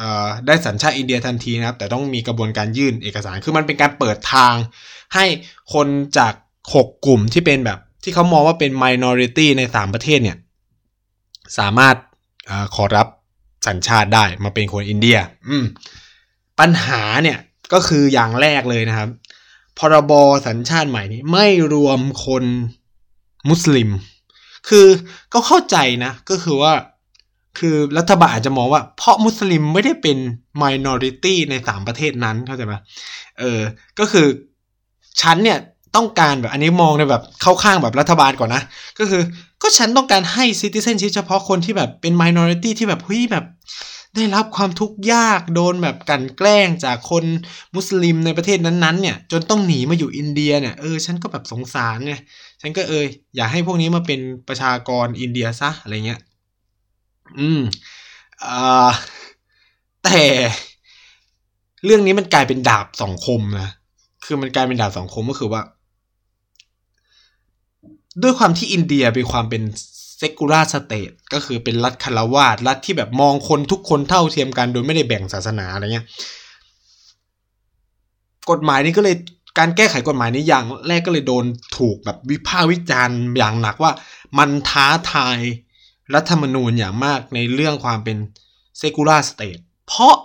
[0.00, 0.02] อ
[0.46, 4.54] ได้สัญชาติอินเดียทันทีนะครับ แต่ต้องมีกระบวนการยื่นเอกสาร คือมันเป็นการเปิดทาง
[5.14, 5.24] ให้
[5.74, 6.34] คนจาก
[6.74, 10.36] 6 กลุ่มที่เป็นแบบ ที่เขามองว่าเป็น minority ใน 3 ประเทศเนี่ย
[11.58, 11.96] สามารถ
[12.48, 13.06] อขอรับ
[13.66, 15.18] สัญชาติได้มาเป็นคนอินเดีย
[15.48, 15.64] อืม
[16.60, 17.38] ปัญหาเนี่ย
[17.72, 19.08] ก็คืออย่างแรกเลยนะครับ
[19.78, 20.12] พรบ
[20.46, 22.44] สัญชาติใหม่นี้ไม่รวมคน
[23.50, 23.90] มุสลิม
[24.68, 24.86] คือ
[25.32, 26.72] ก็เข้าใจนะ ก็คือว่า
[27.58, 30.16] คือรัฐบาลอาจจะมองว่า เพราะมุสลิมไม่ได้เป็น
[30.62, 32.74] minority ในสามประเทศนั้นเข้าใจไหม
[33.40, 33.60] เออ
[33.98, 34.26] ก็คือ
[35.22, 35.58] ฉันเนี่ย
[35.96, 38.62] ต้องการแบบอันนี้มองในแบบเข้าข้างแบบรัฐบาลก่อนนะ
[38.98, 39.22] ก็คือ
[39.62, 43.44] ก็ฉันต้องการให้ซิติเซนชิพเฉพาะคนที่แบบเป็นมินอริตี้ที่แบบเฮ้ยแบบ
[44.14, 47.24] ได้รับความทุกข์ยากโดนแบบกันแกล้งจากคน
[47.74, 52.14] มุสลิมในประเทศนั้นๆเนี่ย จนต้องหนีมาอยู่อินเดียเนี่ยเออฉันก็แบบสงสารไง
[52.60, 53.04] ฉันก็เออ
[53.36, 56.20] อยากให้พวกนี้มาเป็นประชากรอินเดียซะอะไรเงี้ย
[57.38, 57.60] อืม
[58.44, 58.90] อ่า
[60.04, 60.22] แต่
[61.84, 63.70] เรื่องนี้มันกลายเป็นดาบสองคมนะ
[64.24, 65.62] คือมันกลายเป็นดาบสองคมก็คือว่า
[68.22, 69.62] ด้วยความที่อินเดียเป็นความเป็น
[70.38, 76.06] secular state ก็คือเป็นรัฐฆราวาสรัฐที่แบบมองคนทุกคนเท่าเทียมกันโดยไม่ได้แบ่งศาสนาอะไรเงี้ย
[78.50, 79.16] กฎหมายนี้ก็เลย
[79.58, 81.44] การแก้ไขกฎหมายนี้อย่างแรกก็เลยโดน
[81.78, 83.92] ถูกแบบวิพากษ์วิจารณ์อย่างหนักว่า
[84.38, 85.38] มันท้าทาย
[86.14, 88.16] รัฐธรรมนูญอย่างมากในเรื่องความเป็น
[88.78, 90.16] เซกูราสเตทเพราะ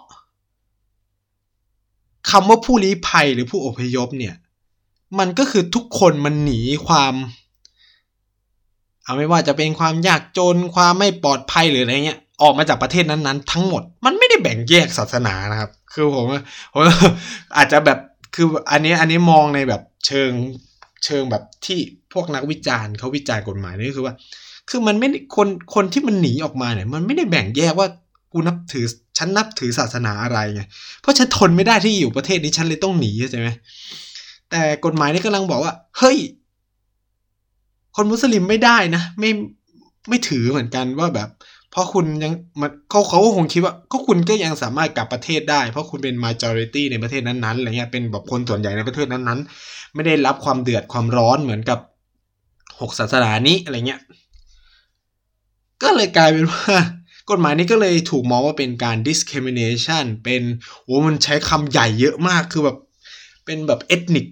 [2.29, 4.35] คำว่าผู้ลี้ภัยหรือผู้อพยพเนี่ย
[5.19, 7.13] มันก็คือทุกคนมันหนีความ
[9.09, 16.25] เอาไม่ว่าจะเป็นความยากจนความไม่ปลอดภัยหรืออะไรเงี้ยออกมาจากประเทศนั้นๆ ทั้งหมด มันไม่ได้แบ่งแยกศาสนานะครับ คือผม
[16.73, 16.81] ผม
[17.57, 17.99] อาจจะแบบ
[18.35, 20.31] คืออันนี้อันนี้มองในแบบเชิง
[21.05, 21.79] เชิงแบบที่
[22.13, 24.13] พวกนักวิจารณ์เขาวิจารณ์กฎหมายนี่คือว่า
[24.69, 27.87] คือมันไม่คนคนที่มันหนีออกมาเนี่ย มันไม่ได้แบ่งแยกว่า
[28.31, 28.85] กูนับถือ
[29.17, 30.63] ฉันนับถือศาสนาอะไรไง
[31.01, 33.47] เพราะฉันทนไม่ได้ที่อยู่ประเทศนี้ฉันเลยต้องหนีใช่ไหม
[34.49, 36.17] แต่กฎหมายนี่กำลังบอกว่า เฮ้ย
[37.95, 39.29] คนมุสลิมไม่ได้นะ ไม่
[40.09, 41.29] ไม่ถือเหมือนกันว่าแบบ
[41.71, 51.79] เพราะคุณยังมันเขาเขาก็คงคิดว่าก็คุณก็ยังสามารถกลับประเทศได้ เพราะคุณเป็น majority ในประเทศนั้นๆอะไรเงี้ยเป็นแบบคนส่วนใหญ่ในประเทศนั้นๆ ไม่ได้รับความเดือดความร้อนเหมือนกับ
[52.79, 54.01] หกศาสนานี้อะไรเงี้ย
[55.83, 56.77] ก็เลยกลายเป็นว่า
[57.29, 60.41] กฎหมายนี้ก็เลยถูกมองว่าเป็นการ discrimination เป็น
[60.83, 62.77] โอ้มันใช้คำใหญ่เยอะมากคือแบบ
[63.45, 64.27] เป็นแบบ ethnic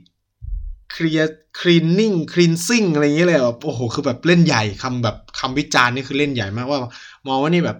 [0.91, 1.27] เคลียร์
[1.59, 6.79] คลีนนิ่งคลีนซิ่งอะไรอย่างเงี้ยเลยแบบโอ้โหคือแบบเล่นใหญ่คำแบบคำวิจารณ์นี่คือเล่นใหญ่มากว่า
[7.27, 7.77] มองว่านี่แบบ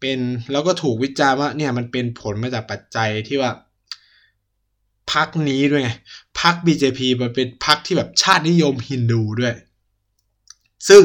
[0.00, 0.18] เป็น
[0.52, 3.50] แล้วก็ถูกวิจารณ์ว่าเนี่ยมันเป็นผลมาจากปัจจัยที่ว่า
[5.12, 5.90] พักนี้ด้วยไง
[6.40, 9.54] พัก BJP มันเป็นพักที่แบบชาตินิยมฮินดูด้วย
[10.88, 11.02] ซึ่ง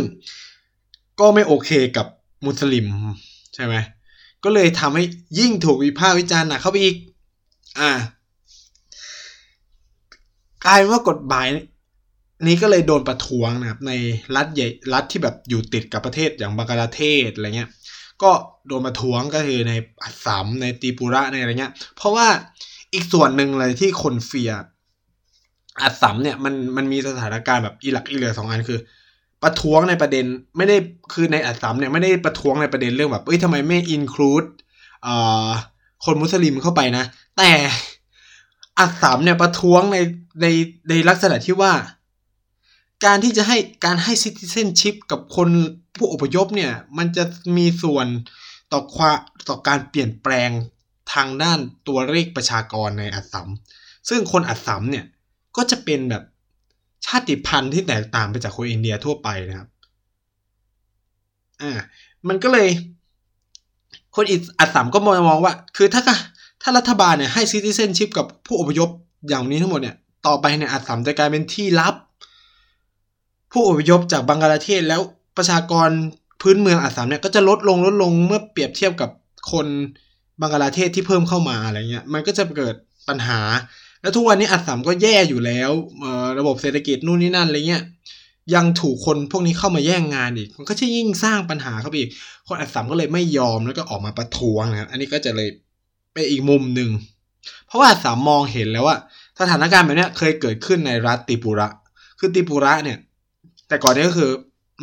[1.19, 2.07] ก็ไม่โอเคกับ
[2.45, 2.87] มุสลิม
[3.55, 3.75] ใช่ไหม
[4.43, 5.03] ก็เลยทำให้
[5.39, 6.95] ยิ่งถูกวิพากษ์วิจารณ์หนักเข้าไปอีก
[7.79, 7.91] อ่า
[10.67, 11.47] กลายว่ากฎหมาย
[12.47, 13.91] นี้ก็เลยโดนประท้วงนะครับใน
[14.35, 17.69] รัฐใหญ่รัฐที่แบบอยู่ติดกับประเทศอย่างบังกลาเทศอะไรเงี้ย
[18.23, 18.31] ก็
[18.67, 22.27] โดนประท้วงก็คือในอัสสัมในตีปุระในอะไรเงี้ย เพราะว่า
[22.93, 24.51] อีกส่วนหนึ่งเลยที่คนเฟีย
[25.81, 28.79] อัสสัมเนี่ยมันมันมีสถานการณ์แบบอีหลักอีเหลือสองอันคือ
[29.43, 30.25] ประท้วงในประเด็น
[30.57, 30.77] ไม่ได้
[31.13, 34.43] คือในอัสสัมเนี่ยไม่ได้ประท้วงในประเด็นเรื่องแบบเอ้ยทำไมไม่อินคลูด
[35.05, 35.49] อ่า
[36.05, 37.03] คนมุสลิมเข้าไปนะ
[37.37, 37.51] แต่
[38.79, 39.97] อัสสัมเนี่ยประท้วงใน
[40.41, 40.45] ใน
[40.89, 41.73] ในลักษณะที่ว่า
[43.05, 45.49] การที่จะให้การให้ซิติเซนชิพกับคน
[45.97, 47.23] ผู้อพยพเนี่ย มันจะ
[47.57, 48.07] มีส่วน
[48.71, 49.17] ต่อความ
[49.49, 50.49] ต่อการเปลี่ยนแปลง
[51.13, 53.47] ทางด้านตัวเลขประชากรในอัสสัม
[54.09, 55.05] ซึ่งคนอัสสัมเนี่ย
[55.57, 56.23] ก็จะเป็นแบบ
[57.05, 59.69] ชาติพันธุ์ที่แตกต่างไปจากคนอินเดียทั่วไปนะครับ
[61.61, 61.71] อ่า
[62.27, 62.67] มันก็เลย
[64.15, 64.25] คน
[64.59, 66.01] อัสสัมก็มองมองว่า คือถ้า
[66.61, 68.89] ถ้ารัฐบาลเนี่ยให้ซิติเซนชิพกับผู้อพยพ
[69.29, 69.95] อย่างนี้ทั้งหมดเนี่ย
[70.27, 71.95] ต่อไปเนี่ยอัสสัมจะกลายเป็นที่รับ
[73.51, 75.01] ผู้อพยพจากบังกลาเทศแล้ว
[75.37, 75.89] ประชากร
[76.41, 79.09] พื้นเมืองอัสสัมเนี่ยก็จะลดลงลดลงเมื่อเปรียบเทียบกับ
[79.51, 79.67] คน
[80.41, 82.75] บังกลาเทศที่เพิ่มเข้ามาอะไรเงี้ยมันก็จะเกิด
[83.07, 83.39] ปัญหา
[84.01, 85.71] แล้วทุกวันนี้อัสสัมก็แย่อยู่แล้ว
[86.39, 87.83] ระบบเศรษฐกิจนู่นนี่นั่นอะไรเงี้ย
[88.55, 92.11] ยังถูกคนพวกนี้เข้ามาแย่งงานอีก มันก็จะยิ่งสร้างปัญหาเข้าไปอีก
[92.47, 95.49] คนอัสสัมก็เลยไม่ยอมแล้วก็ออกมาประท้วงนะครับ อันนี้ก็จะเลย
[96.13, 96.89] ไปอีกมุมหนึ่ง
[97.67, 98.97] เพราะว่าอัสสัมมองเห็นแล้วว่า
[99.39, 101.67] สถานการณ์แบบนี้เคยเกิดขึ้นในรัฐติปุระ
[102.19, 102.97] คือติปุระเนี่ย
[103.67, 104.31] แต่ก่อนนี้ก็คือ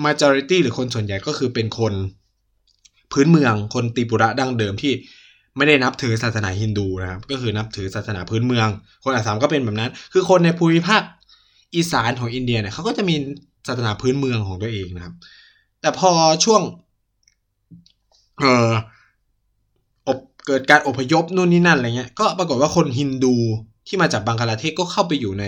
[0.04, 1.92] majority หรือคนส่วนใหญ่ก็คือเป็นคน
[3.12, 4.92] พื้นเมืองคนติปุระดั้งเดิมที่
[5.56, 8.68] ไม่ได้นับถือศาสนาฮินดูนะครับ ก็คือนับถือศาสนาพื้นเมือง
[9.04, 11.02] คนอัสสัมก็เป็นแบบนั้น คือคนในภูมิภาค
[11.74, 13.16] อีสานของอินเดียเนี่ยเขาก็จะมี
[13.68, 15.14] ศาสนาพื้นเมืองของตัวเองนะครับ
[15.80, 16.10] แต่พอ
[16.44, 16.62] ช่วง
[18.40, 18.72] เอ่อ
[20.08, 23.34] อบเกิดการอพยพนู่นนี่นั่นอะไรเงี้ย ก็ปรากฏว่าคนฮินดู
[23.86, 25.44] ที่มาจากบังคลาเทศก็เข้าไปอยู่ใน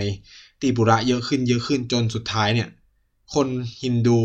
[0.61, 2.69] ติปุระเยอะขึ้นเยอะขึ้นจนสุดท้ายเนี่ย
[3.33, 3.47] คน
[3.81, 4.19] ฮินดู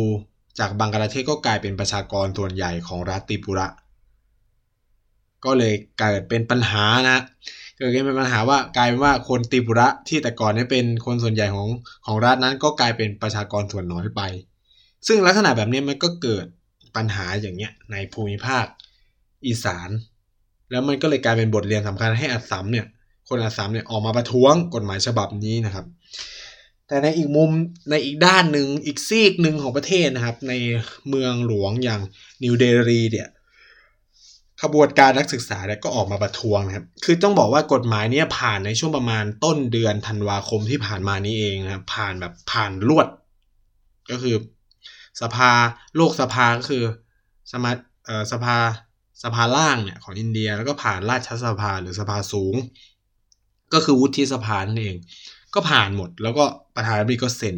[0.59, 3.67] จากบังกลาเทศก็กลายเป็นประชากรส่วนใหญ่ของรัฐติปุระ
[5.45, 7.19] ก็เลยเกิดเป็นปัญหานะ
[7.77, 11.69] เกิดเป็นปัญหาว่ากลายเป็นว่าคนติปุระที่แต่ก่อนเนี่ยเป็นคนส่วนใหญ่ของ
[12.07, 14.21] ของรัฐนั้นก็กลายเป็นประชากรส่วนน้อยไป
[15.07, 16.47] ซึ่งลักษณะแบบนี้มันก็เกิด
[16.97, 18.65] ปัญหาอย่างเงี้ยในภูมิภาค
[19.47, 19.91] อีสาน
[20.71, 22.87] แล้วมันก็เลยกลายเป็นบทเรียนสำคัญให้อัสสัมเนี่ย
[23.33, 25.87] คนอัสสัมเนี่ยออกมาประท้วงกฎหมายฉบับนี้นะครับ
[26.89, 27.51] แต่ในอีกมุม
[27.91, 30.53] ในอีกด้านหนึ่งอีกซีกหนึ่งของประเทศนะครับ ใน
[31.09, 32.01] เมืองหลวงอย่าง
[32.43, 33.29] นิวเดลีเนี่ย
[34.63, 43.09] ขบวนการนักศึกษาเนี่ยก็ออกมาประท้วงนะครับ คือต้องบอกว่ากฎหมายนี้ผ่านในช่วงประมาณต้นเดือนธันวาคมที่ผ่านมานี้เองนะครับผ่านแบบผ่านรวด
[44.11, 44.37] ก็คือ
[45.21, 45.51] สภา
[45.97, 46.85] โลกสภาก็คือ
[47.53, 47.71] สมา
[48.33, 48.57] สภา
[49.23, 52.55] สภาล่างเนี่ยของอินเดียแล้วก็ผ่านราชสภาหรือสภาสูง
[53.73, 54.97] ก็คือวุฒิสภานั่นเอง
[55.55, 57.57] ก็ผ่านหมด แล้วก็ประธานาธิบดีก็เซ็น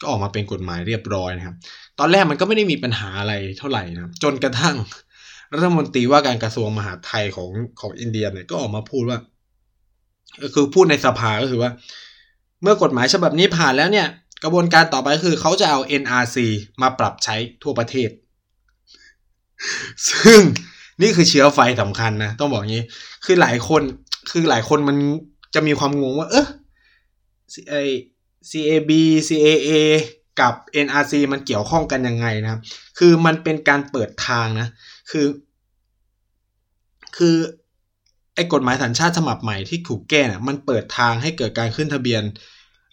[0.00, 1.56] ก็ออกมาเป็นกฎหมายเรียบร้อยนะครับ
[1.98, 4.76] ตอนแรกมันก็ไม่ได้มีปัญหาอะไรเท่าไหร่นะจนกระทั่ง
[5.54, 7.50] รัฐมนตรีว่าการกระทรวงมหาดไทยของ
[7.80, 9.18] ของอินเดียเนี่ยก็ออกมาพูดว่า
[10.54, 11.70] คือพูดในสภาก็คือว่า
[12.62, 14.06] เมื่อกฎหมายฉบับนี้ผ่านแล้วเนี่ย
[14.44, 16.36] กระบวนการต่อไปคือเขาจะเอา NRC
[16.82, 18.10] มาปรับใช้ทั่วประเทศ
[20.10, 20.40] ซึ่ง
[21.02, 22.84] นี่คือเชื้อไฟสำคัญนะ ต้องบอกงี้
[23.24, 23.82] คือหลายคน
[24.30, 24.96] คือหลายคนมัน
[25.54, 26.46] จะมีความงงว่า เออ
[27.70, 27.74] ไอ
[28.50, 28.90] CAB
[29.28, 29.70] CAA
[30.40, 30.54] กับ
[30.86, 32.60] NRC มันเกี่ยวข้องกันยังไงนะครับ
[32.98, 34.68] คือมันเป็นการเปิดทางนะ
[35.10, 35.26] คือ
[37.16, 37.36] คือ
[38.34, 42.22] ไอ้กฎหมายสัญชาติฉบับใหม่ที่ถูกแก้น่ะมันเปิดทางให้เกิดการขึ้นทะเบียน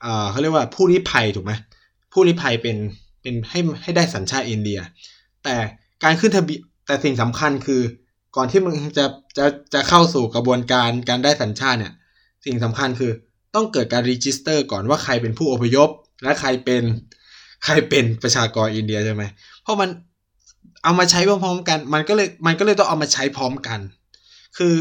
[0.02, 1.54] เอ่อเขาเรียกว่าผู้ลี้ภัยถูกไหม
[2.14, 2.78] ผู้ลี้ภัยเป็น
[3.22, 4.80] เป็นให้ให้ได้สัญชาติอินเดีย
[5.44, 5.56] แต่
[6.04, 7.82] การขึ้นทะเบียนแต่สิ่งสำคัญคือ
[8.36, 9.06] ก่อนที่มึงจะ
[9.38, 11.94] จะจะเข้าสู่กระบวนการการได้สัญชาติเนี่ย
[12.46, 13.12] สิ่งสำคัญคือ
[13.56, 15.90] ต้องเกิดการ register ก่อนว่าใครเป็นผู้อพยพ
[16.24, 16.84] และใครเป็น
[17.66, 19.24] ใครเป็นประชากรอินเดียใช่ไหม
[19.64, 19.90] เพราะมัน
[20.84, 23.80] เอามาใช้พร้อมๆกัน มันก็เลยมันก็เลยต้องเอามาใช้พร้อมกัน
[24.58, 24.76] คือ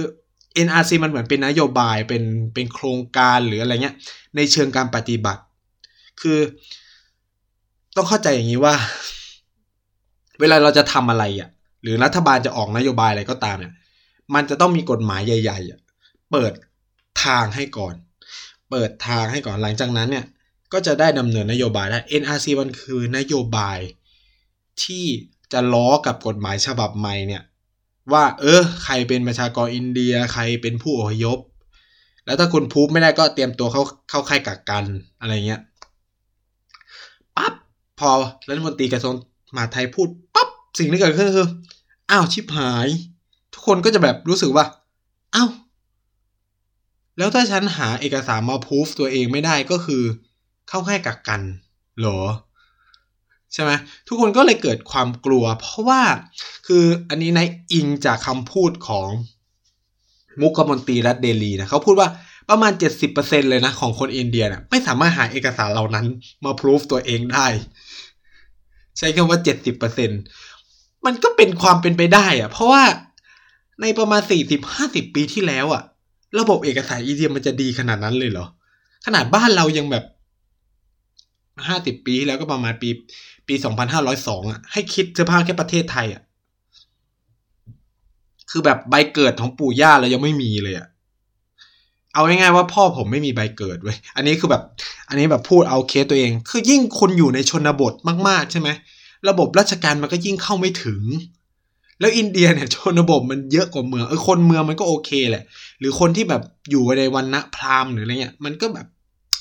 [0.66, 2.22] NRC มันเหมือนเป็นนโยบายเป็น
[2.54, 3.96] เป็นโครงการหรืออะไรเงี้ย
[4.36, 5.42] ในเชิงการปฏิบัติ
[6.20, 6.38] คือ
[7.96, 8.74] ต้องเข้าใจอย่างนี้ว่า
[10.40, 11.50] เวลาเราจะทำอะไรอะ
[11.82, 13.72] หรือรัฐบาลจะออกนโยบายอะไรก็ตามเนี่ย
[14.34, 16.52] มันจะต้องมีกฎหมายใหญ่ๆเปิด
[17.24, 17.94] ทางให้ก่อน
[18.70, 20.24] เปิดทางให้ก่อนหลังจากนั้นเนี่ย
[20.72, 23.78] ก็จะได้ดำเนินนโยบายได้ NRC มันคือนโยบาย
[24.82, 25.06] ที่
[25.52, 27.42] จะล้อกับกฎหมายฉบับใหม่เนี่ย
[28.12, 31.38] ว่าเออใครเป็นประชากรอินเดียใครเป็นผู้อพยพ
[32.24, 34.84] แล้วถ้าคุณพูดไม่ได้ก็เตรียมตัวเข้าเข้าค่ายกักกัน
[35.20, 35.60] อะไรเงี้ย
[37.36, 37.54] ปั๊บ
[37.98, 38.10] พอ
[38.48, 39.14] รัฐมนตรีกระทรวง
[39.54, 41.48] มหาดไทยพูดปั๊บสิ่งที่เกิดขึ้นคือ
[42.10, 42.88] อ้าวชิบหาย
[43.52, 44.64] ทุกคนก็จะแบบรู้สึกว่า
[45.34, 45.50] อ้าว
[47.18, 50.02] แล้วถ้าฉันหาเอกสารมาพูฟตัวเองไม่ได้ก็คือ
[50.68, 51.40] เข้าค่ายกักกัน
[52.00, 52.20] หรอ
[53.52, 53.70] ใช่ไหม
[54.08, 56.02] ทุกคนก็เลยเกิดความกลัว เพราะว่า
[56.66, 57.40] คืออันนี้ใน
[57.72, 59.08] อิงจากคำพูดของ
[60.40, 62.08] มุขมนตรีรัฐเดลีนะเขาพูดว่า
[62.50, 62.72] ประมาณ
[63.10, 66.06] 70%เลยนะของคนอินเดียนะไม่สามารถหาเอกสารเหล่านั้น
[66.44, 67.46] มาพิสูจตัวเองได้
[68.98, 69.38] ใช้คำว่า
[70.00, 70.51] 70%
[71.06, 72.82] มันก็เป็นความเป็นไปได้อะเพราะว่า
[73.82, 74.22] ในประมาณ
[74.68, 75.82] 40-50ปีที่แล้วอะ
[76.38, 78.46] ระบบเอกสารอีเดียมันจะดีขนาดนั้นเลยเหรอ
[79.06, 80.04] ขนาดบ้านเรายังแบบ
[81.66, 82.88] ห้าสิบปีแล้วก็ประมาณปี
[83.48, 86.22] ปีสองพันห้าร้อยสองอะให้คิดเสื้อผ้าแค่ประเทศไทยอะ
[88.50, 90.86] คือแบบใบเกิดของปู่ย่าเรายังไม่มีเลยอะ
[92.14, 94.62] เอาง่ายๆว่าพ่อผมไม่มีใบเกิดเว้ย อันนี้คือแบบ
[95.08, 97.94] อันนี้แบบพูดเอาเคสตัวเอง คือยิ่งคนอยู่ในชนบท
[98.28, 98.68] มากๆใช่ไหม
[99.28, 101.02] ระบบราชการมันก็ยิ่งเข้าไม่ถึง
[102.00, 105.44] แล้วอินเดียเนี่ยชนบทมันเยอะกว่าเมืองเออคนเมืองมันก็โอเคแหละ
[105.78, 108.86] หรือคนที่แบบอยู่ในวันณะพราหมณ์หรืออะไรเงี้ยมันก็แบบ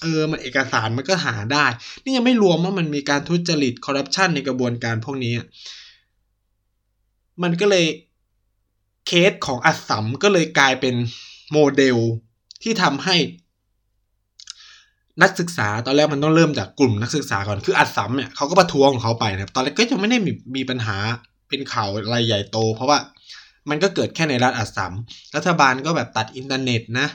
[0.01, 1.65] เออมันเอกสารมันก็หาได้
[2.03, 5.33] นี่ยังไม่รวมว่ามันมีการทุจริตคอร์รัปชันในกระบวนการพวกนี้
[7.43, 7.85] มันก็เลย
[9.07, 10.95] เคสของอัสสัมก็เลยกลายเป็น
[11.51, 11.97] โมเดล
[12.63, 13.15] ที่ทำให้
[15.21, 20.97] นักศึกษาตอนแรกมันต้องเริ่มจากกลุ่มนักศึกษาก่อนคืออัสสัมเนี่ยเขาก็ประท้วงของเขาไปนะตอนแรกก็ยังไม่ได้มีมีปัญหา
[21.49, 22.99] เป็นข่าวอะไรใหญ่โต เพราะว่า
[23.69, 24.93] มันก็เกิดแค่ในรัฐอัสสัม
[25.35, 27.07] รัฐบาลก็แบบตัดอินเทอร์เน็ตนะ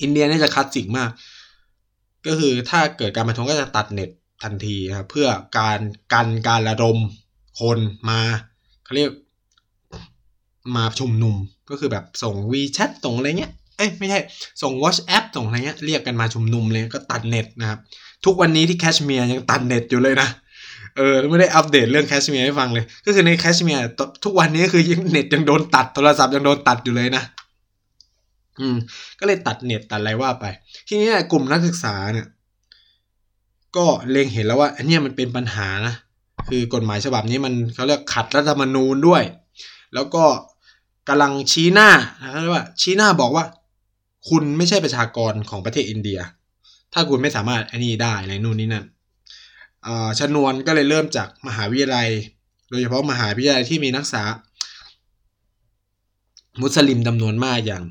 [0.00, 1.10] อินเดียนี่จะคลาสสิกมาก
[2.26, 4.10] ก็คือถ้าเกิดการประท้วงก็จะตัดเน็ต
[4.42, 5.80] ทันทีครับเพื่อการ
[6.12, 6.98] กันการระดม
[7.60, 7.78] คน
[8.10, 8.20] มา
[8.84, 9.10] เขาเรียก
[10.76, 11.34] มาชุมนุม
[11.70, 14.18] ก็คือแบบส่ง WeChat ส่งอะไรเงี้ย เอ้ยไม่ใช่
[14.62, 17.78] ส่ง WhatsApp ส่งอะไรเงี้ยเรียกกันมาชุมนุมเลยก็ตัดเน็ตนะครับ
[18.24, 20.28] ทุกวันนี้ที่แคชเมียร์ยังตัดเน็ตอยู่เลยนะ
[20.96, 23.82] เออไม่ได้อัปเดตเรื่องแคชเมียร์ให้ฟังเลย ก็คือในแคชเมียร์
[24.24, 27.22] ทุกวันนี้คือยังเน็ตยังโดนตัดโทรศัพท์ยังโดนตัดอยู่เลยนะ
[28.60, 28.76] อืม
[29.18, 30.44] ก็เลยตัดเน็ตตัดอะไรว่าไป
[30.88, 32.26] ทีนี้กลุ่มนักศึกษาเนี่ย
[33.76, 35.94] ก็เล็งเห็นแล้วว่า อันนี้มันเป็นปัญหานะ
[36.48, 39.22] คือกฎหมายฉบับนี้มันเขาเรียกขัดรัฐธรรมนูญด้วย
[39.94, 40.24] แล้วก็
[41.08, 41.90] กำลังชี้หน้า
[42.22, 43.44] นะครับว่าชี้หน้าบอกว่า
[44.28, 46.20] คุณไม่ใช่ประชากรของประเทศอินเดีย
[46.92, 48.84] ถ้าคุณไม่สามารถอันนี้ได้ในนู่นนี่นั่น
[50.18, 52.08] ชนวนก็เลยเริ่มจากมหาวิทยาลัย
[52.70, 54.24] โดยเฉพาะมหาวิทยาลัยที่มีนักศึกษา
[56.62, 57.82] มุสลิมจำนวนมากอย่าง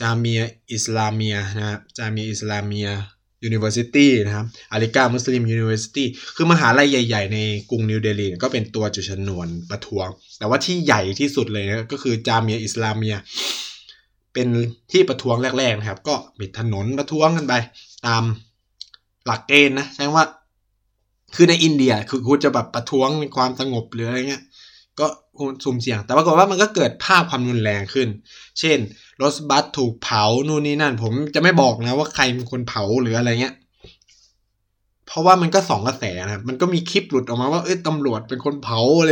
[0.00, 0.40] จามีย
[0.72, 2.88] อิสลาเมียนะครับจามียอิสลาเมีย
[3.48, 6.04] University นะครับอาริกามุสลิม University
[6.36, 7.38] คือมหาลัยใหญ่ ๆ ใน
[7.70, 13.14] กรุงนิวเดลีก็เป็นตัวจุดชนวนประท้วง แต่ว่าที่ใหญ่ที่สุดเลยนะก็คือจามียอิสลาเมีย
[14.38, 14.52] เป็น
[14.92, 17.54] ที่ประท้วงแรกๆนะครับ ก็ปิดถนนประท้วงกันไป
[18.06, 18.22] ตาม
[19.26, 20.24] หลักเกณฑ์นะใช่ว่า
[21.34, 24.42] คือในอินเดียคือคุณจะแบบประท้วงในความสงบหรืออะไรเงี้ย
[24.98, 25.06] ก็
[25.64, 28.08] สุ่มเสี่ยง แต่ปรากฏว่ามันก็เกิดภาพความรุนแรงขึ้น
[28.60, 28.78] เช่น
[29.22, 33.54] รถบัสถูกเผา นู่นนี่นั่น ผมจะไม่บอกนะว่าใครเป็นคนเผาหรืออะไรเงี้ย
[35.06, 39.10] เพราะว่ามันก็สองกระแสนะมันก็มีคลิปหลุดออกมาว่า เอ้ยตำรวจเป็นคนเผาอะไร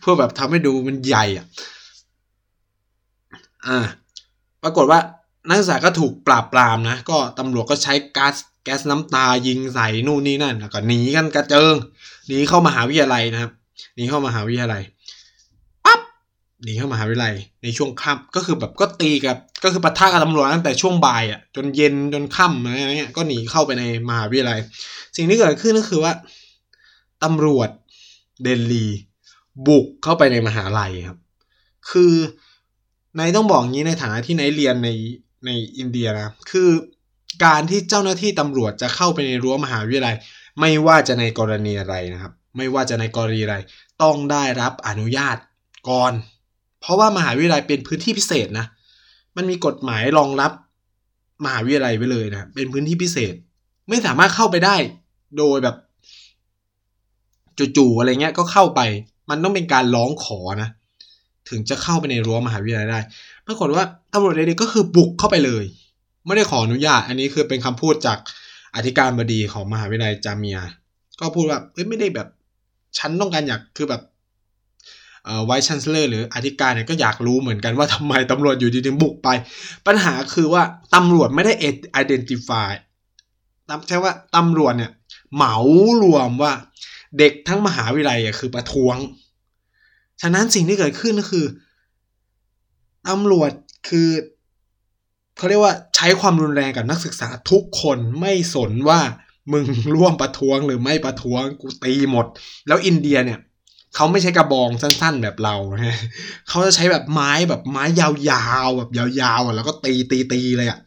[0.00, 1.46] เพื่อแบบทำให้ดูมันใหญ่อะ
[3.66, 3.78] อ่า
[4.62, 5.00] ปรากฏว่า
[5.48, 11.74] นักศึกษาก็ถูกปราบปรามนะ ก็ตำรวจก็ใช้ก๊าซแก๊สน้ำตายิงใส่นู่นนี่นั่นแล้วก็หนีกันกระเจิง
[12.28, 13.52] หนีเข้ามหาวิทยาลัยนะครับ
[13.94, 14.82] หนีเข้ามหาวิทยาลัย
[15.84, 16.00] ปั๊บ
[16.64, 24.58] หนีเข้ามหาวิทยาลัย ในช่วงค่ำก็คือแบบก็ตีกับก็คือปะทะกับตำรวจตั้งแต่ช่วงบ่ายอะจนเย็นจนค่ำอะไรเงี้ยก็หนีเข้าไปในมหาวิทยาลัย
[25.16, 26.12] สิ่งที่เกิดขึ้นก็คือว่า
[27.24, 27.68] ตำรวจ
[28.42, 28.86] เดลี
[29.66, 31.18] บุกเข้าไปในมหาลัยครับ
[31.90, 32.14] คือ
[33.16, 34.90] ในต้องบอกงี้ในฐานะที่นายเรียนใน
[35.46, 36.70] ในอินเดียนะ คือ
[37.44, 40.16] การที่เจ้าหน้าที่ตำรวจจะเข้าไปในรั้วมหาวิทยาลัย
[40.60, 43.56] ไม่ว่าจะในกรณีอะไรนะครับ ไม่ว่าจะในกรณีอะไร
[44.02, 45.36] ต้องได้รับอนุญาต
[45.88, 46.12] ก่อน
[46.80, 48.66] เพราะว่ามหาวิทยาลัยเป็นพื้นที่พิเศษนะ
[49.36, 50.52] มันมีกฎหมายรองรับ
[51.44, 53.34] มหาวิทยาลัยไว้เลยนะ เป็นพื้นที่พิเศษ
[53.88, 54.76] ไม่สามารถเข้าไปได้
[55.38, 55.76] โดยแบบ
[57.76, 58.80] จู่ๆอะไรเงี้ยก็เข้าไป
[59.30, 60.68] มันต้องเป็นการร้องขอนะ
[61.48, 63.00] ถึงจะเข้าไปในรั้วมหาวิทยาลัยได้
[63.46, 65.64] ปรากฏว่าตำรวจเดลีก็คือบุกเข้าไปเลย
[66.26, 68.18] ไม่ได้ขออนุญาต อันนี้คือเป็นคำพูดจาก
[68.76, 70.58] อธิการบดีของมหาวิทยาลัยจามีย
[71.20, 72.28] ก็พูดว่าเอ้ยไม่ได้แบบ
[72.98, 74.02] ฉันต้องการอยากคือแบบ
[75.46, 79.28] ไวท์ชันเซลอร์หรืออธิการเนี่ยก็อยากรู้เหมือนกันว่าทำไมตำรวจอยู่ดีๆบุกไป
[79.86, 80.62] ปัญหาคือว่า
[80.94, 81.52] ตำรวจไม่ได้
[82.02, 82.70] identify
[83.88, 84.90] ใช่ว่าตำรวจเนี่ย
[85.34, 85.54] เหมา
[86.02, 86.52] รวมว่า
[87.18, 88.96] เด็กทั้งมหาวิทยาลัยคือประท้วง
[90.22, 91.46] ฉะนั้นสิ่งที่เกิดขึ้นก็คือ
[93.08, 93.50] ตำรวจ
[93.88, 94.08] คือ
[95.36, 99.00] เขาเรียกว่าใช้ความรุนแรงกับนักศึกษาทุกคนไม่สนว่า
[99.52, 99.64] มึง
[99.94, 102.26] ร่วมประท้วงหรือไม่ประท้วงกูตีหมด
[102.68, 103.38] แล้วอินเดียเนี่ย
[103.94, 105.56] เขาไม่ใช้กระบองสั้นๆแบบเรา
[106.48, 110.78] เขาจะใช้แบบไม้แบบไม้ยาวๆแบบยาวๆแล้วก็ตีตีตีเลยอะ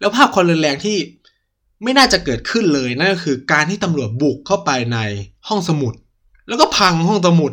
[0.00, 0.96] แล้วภาพความรุนแรงที่
[1.82, 4.98] ไม่น่าจะเกิดขึ้นเลยนั่นก็คือการที่ตำรวจบุกเข้าไปใน
[5.48, 5.94] ห้องสมุด
[6.48, 7.52] แล้วก็พังห้องสมุด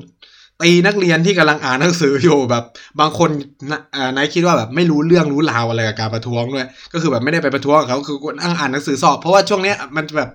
[0.64, 2.64] ตีนักเรียนที่กำลังอ่านหนังสืออยู่แบบ
[2.99, 3.30] บางคน
[4.16, 10.30] นายคิดว่าแบบไม่รู้เรื่องรู้ราวอะไรกับการประท้วงด้วยก็คือแบบไม่ได้ไปประท้วงเขาคือนั่งอ่านหนังสือสอบเพราะว่าช่วงเนี้ยมันแบบ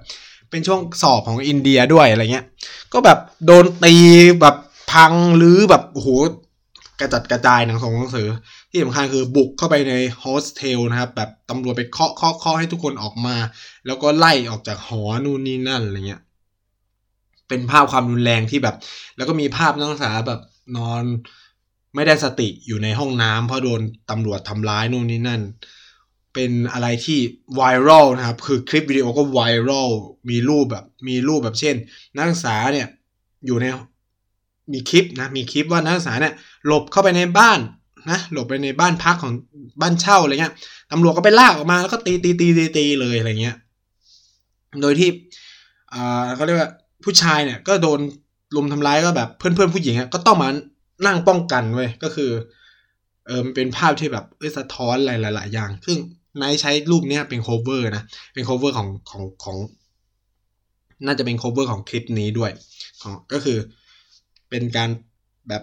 [0.51, 2.45] เป็นช่วงสอบของอินเดียด้วยอะไรเงี้ย
[2.93, 3.95] ก็แบบโดนตี
[4.41, 4.57] แบบ
[4.93, 6.09] พังหรือแบบโอ้โห
[7.01, 8.29] กระจัดกระจายหนังสงหนังสือ
[8.71, 13.37] ที่สำคัญคือบุกเข้าไปในโฮสเทลนะครับ แบบตำรวจไปเคาะเคาะเคาะให้ทุกคนออกมา
[13.87, 16.23] แล้วก็ไล่ออกจากหอนู่นนี่นั่นอะไรเงี้ย
[17.49, 18.77] เป็นภาพความรุนแรงที่แบบ
[19.17, 20.41] แล้วก็มีภาพนักศึกษาแบบ
[20.77, 21.03] นอน
[21.95, 23.81] ไม่ได้สติอยู่ในห้องน้ำเพราะโดน
[24.11, 25.43] ตำรวจทำร้ายนู่นนี่นั่น
[26.35, 27.19] เป็นอะไรที่
[27.55, 29.89] ไวรัลนะครับ คือคลิปวิดีโอก็ไวรัล
[30.31, 31.77] มีรูปแบบ มีรูปแบบเช่น
[32.17, 32.87] นักศึกษาเนี่ย
[33.47, 33.67] อยู่ใน
[34.73, 36.35] มีคลิปนะมีคลิปว่านักศึกษาเนี่ย
[36.67, 37.59] หลบเข้าไปในบ้าน
[38.11, 39.33] นะหลบไปในบ้านพักของ
[39.81, 40.55] บ้านเช่าอะไรเงี้ย
[40.93, 43.57] ตำรวจก็ไปลากออกมาแล้วก็ตีตีตีตีตีเลยอะไรเงี้ย
[44.81, 45.11] โดยที่
[45.93, 46.71] อ่าเขาเรียกว่า
[47.05, 48.01] ผู้ชายเนี่ยก็โดน
[48.57, 50.49] ลุมทำร้ายก็แบบเพื่อนเพื่อนผู้หญิงก็ต้องมา
[51.07, 52.31] นั่งป้องกันเว้ยก็คือ
[53.27, 55.99] เออมันเป็นภาพที่แบบเออสะท้อนหหลาย ๆ อย่าง ซึ่ง
[56.41, 59.57] นายใช้รูปเนี้ยเป็น cover นะเป็น cover ของของของ
[61.07, 62.51] น่าจะเป็น cover ของคลิปนี้ด้วย
[63.03, 63.59] ของก็คือ
[64.51, 64.91] เป็นการ
[65.49, 65.63] แบบ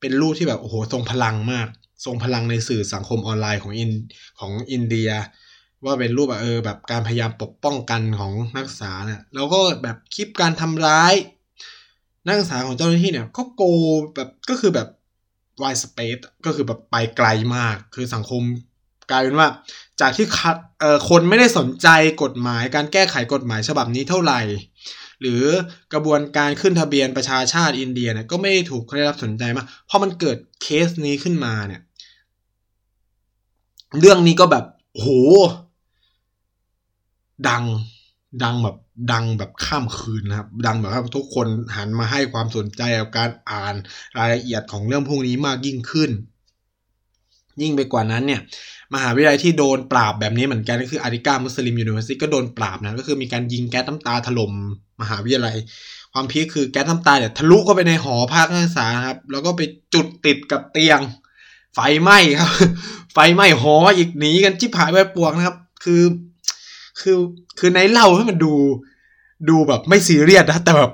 [0.00, 1.68] เป็นรูปที่แบบโอ้โหทรงพลังมาก
[2.04, 3.90] ทรงพลังในสื่อสังคมออนไลน์ของอิน
[4.40, 5.10] ของอินเดีย
[5.84, 11.14] ว่าเป็นรูปแบบเออแบบการพยายามปกป้องกันของนักศึกษาเนี่ยแล้วก็แบบคลิปการทำร้าย
[12.26, 13.62] นักศึกษาของเจ้าหน้าที่เนี่ยก็ go
[14.14, 14.88] แบบก็คือแบบ
[15.62, 18.42] วายสเปซก็คือแบบไปไกลมาก คือสังคม
[19.10, 19.48] กลายเป็นว่า
[20.00, 21.88] จากที่คัดเออคนไม่ได้สนใจ
[22.22, 24.40] กฎหมายการแก้ไขกฎหมายฉบับนี้เท่าไหร่
[25.20, 25.42] หรือ
[25.92, 31.80] กระบวนการขึ้นทะเบียนประชาชาติอินเดียเนี่ยก็ไม่ได้ถูกได้รับสนใจมากพอมันเกิดเคสนี้ขึ้นมาเนี่ย
[34.00, 34.64] เรื่องนี้ก็แบบ
[34.94, 35.06] โห
[37.48, 37.64] ดัง
[38.42, 38.76] ดังแบบ
[39.12, 43.74] ดังแบบข้ามคืนนะครับ ดังแบบว่าทุกคนหันมาให้ความสนใจกับการอ่าน
[44.18, 46.10] รายละเอียดของเรื่องพวกนี้มากยิ่งขึ้น
[47.62, 48.40] ยิ่งไปกว่านั้นเนี่ย
[48.94, 54.52] มหาวิทยาลัยที่โดนปราบแบบนี้เหมือนกันก็คือ Aligarh Muslim University ก็โดนปราบนะก็คือมีการยิงแก๊สน้ำตาถล่ม
[55.00, 55.56] มหาวิทยาลัย
[56.12, 59.60] ความพีคคือแก๊สน้ำตาเนี่ยทะลุเข้าไปในหอพักนักศึกษาครับ แล้วก็ไป
[59.94, 61.00] จุดติดกับเตียง
[61.74, 62.50] ไฟไหม้ครับ
[63.14, 66.02] ไฟไหม้หออีกหนีกันฉิบหายวายป่วงนะครับ คือ
[67.00, 67.18] คือ
[67.58, 68.52] คือในเล่าให้มันดู
[69.48, 70.92] ดูแบบไม่ซีเรียสนะแต่แบบ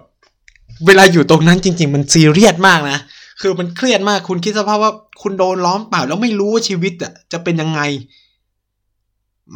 [0.86, 2.98] เวลาอยู่ตรงนั้นจริง ๆ มันซีเรียสมากนะ
[3.40, 4.92] คือมันเครียดมากคุณคิดสภาพว่า
[5.22, 7.80] คุณโดนล้อมเปล่าแล้วไม่รู้ว่าชีวิตอะจะเป็นยังไง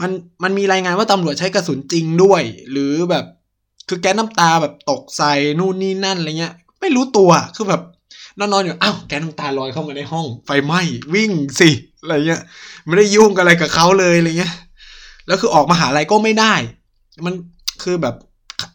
[0.01, 0.11] มัน
[0.42, 3.24] มันมีรายงานว่าตำรวจใช้กระสุนจริงด้วย หรือแบบ
[3.88, 7.82] คือแก๊สน้ำตาแบบตกใส่นู่นนี่นั่นอะไรเงี้ย ไม่รู้ตัวคือแบบ
[8.38, 10.80] นอนๆอยู่อ้าวแก๊สน้ำตาลอยเข้ามาในห้อง ไฟไหม้
[11.14, 11.70] วิ่งสิ
[12.01, 12.42] อะไรเงี้ย
[12.86, 14.55] ไม่ได้ยุ่งอะไรกับเขาเลยอะไรเงี้ย
[15.27, 16.55] แล้วคือออกมาหาอะไรก็ไม่ได้
[17.27, 17.35] มัน
[17.83, 18.14] คือแบบ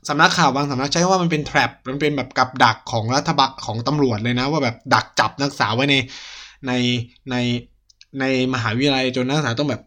[0.10, 5.96] สำนักข่าวบางสำนักใช้ว่ามันเป็นแทรปมันเป็นแบบกับดักของรัฐบาลของตำรวจเลยนะ ว่าแบบดักจับนักศึกษาไว้ใน
[6.68, 6.72] ใน
[7.32, 7.36] ใน
[8.20, 9.82] ในมหาวิทยาลัยจนนักศึกษาต้องแบบ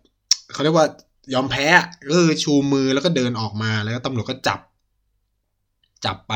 [0.52, 0.86] เขาเรียกว่า
[1.34, 1.66] ยอมแพ้
[2.08, 4.60] ก็คือชูมือแล้วก็เดินออกมาแล้วตำรวจก็จับ
[6.06, 6.32] จับไป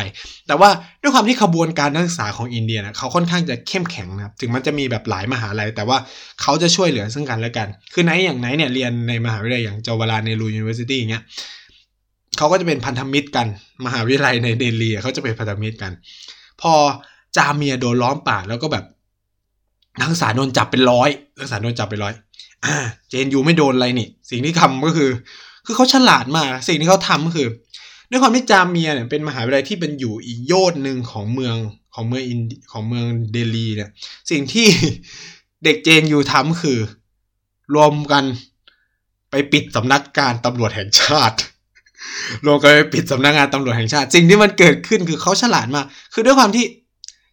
[0.46, 0.70] แต่ว่า
[1.02, 5.98] ด้วยความที่ขบวนการนักศึกษาของอินเดียนะเขาค่อนข้างจะเข้มแข็งนะครับ ถึงมันจะมีแบบหลายมหาลัย แต่ว่า
[6.42, 11.22] เขาจะช่วยเหลือซึ่งกันและกัน คือไหนอย่างไหนเนี่ยเรียนในมหาวิทยาลัยอย่าง Jawaharlal Nehru University อย่างเงี้ย
[12.38, 13.46] เขาก็จะเป็นพันธมิตรกัน
[13.86, 15.92] มหาวิทยาลัยในเดลีเขาจะเป็นพันธมิตรกัน
[16.60, 16.72] พอ
[17.36, 18.84] จาเมียโดนล้อมปราบแล้วก็แบบ
[19.98, 22.14] นักศึกษาโดนจับเป็นร้อยนักศึกษาโดนจับเป็นร้อย
[22.64, 22.76] อ่า
[23.08, 25.10] JNU ไม่โดนอะไรนี่ สิ่งที่ทำก็คือ
[25.66, 27.48] คือเขาฉลาดมาก สิ่งที่เขาทำก็คือ
[28.10, 31.56] ด้วยความที่จาเมียเนี่ยเป็นมหาวิทยาลัยที่เป็นอยู่อีกโยชน์หนึ่งของเมือง
[31.94, 32.40] ของเมืองอิน
[32.72, 33.90] ของเมืองเดลีเนี่ย
[34.30, 34.66] สิ่งที่
[35.64, 36.78] เด็กเจนยูทำคือ
[37.74, 38.24] รวมกัน
[39.30, 41.36] ไปปิดสำนักการตำรวจแห่งชาติ
[42.46, 46.64] รวมกันไปปิดสำนักงานตำรวจแห่งชาติ สิ่งที่มันเกิดขึ้นคือเขาฉลาดมาก คือด้วยความที่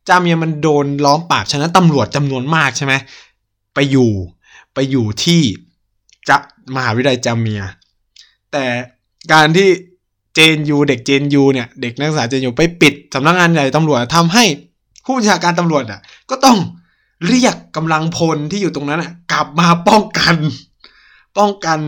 [0.10, 2.94] จาเมียมันโดนล้อมปราบฉะนั้นตำรวจจำนวนมากใช่ไหม
[3.74, 4.12] ไปอยู่
[4.74, 5.42] ไปอยู่ที่
[6.30, 6.38] จะ
[6.76, 7.62] มหาวิทยาลัยจาเมีย
[8.52, 8.66] แต่
[9.34, 9.70] การที่
[10.36, 14.44] เจนยูเด็กเจนยูเนี่ยเด็กนักศึกษาเจนยูไปปิดสำนักงานใหญ่ตำรวจทำให้
[15.06, 16.58] ผู้บัญชาการตำรวจอะ ก็ต้อง
[17.28, 20.36] เรียกกำลังพลที่อยู่ตรงนั้นอะ กลับมาป้องกัน
[21.38, 21.80] ป้องกัน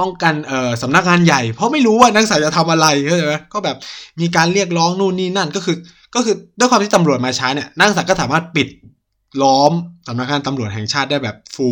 [0.00, 3.76] ป้องกันเอ่อสำนักงานใหญ่ เพราะไม่รู้ว่านักศึกษาจะทำอะไรเข้าใจไหมก็แบบ
[4.20, 5.76] มีการเรียกร้องนู่นนี่นั่นก็คือ
[6.14, 8.68] ก็คือด้วยความที่ตำรวจมาช้าเนี่ยนักศึกษาก็สามารถปิด
[9.42, 9.72] ล้อม
[10.08, 11.68] สำนักงานตำรวจแห่งชาติได้แบบฟู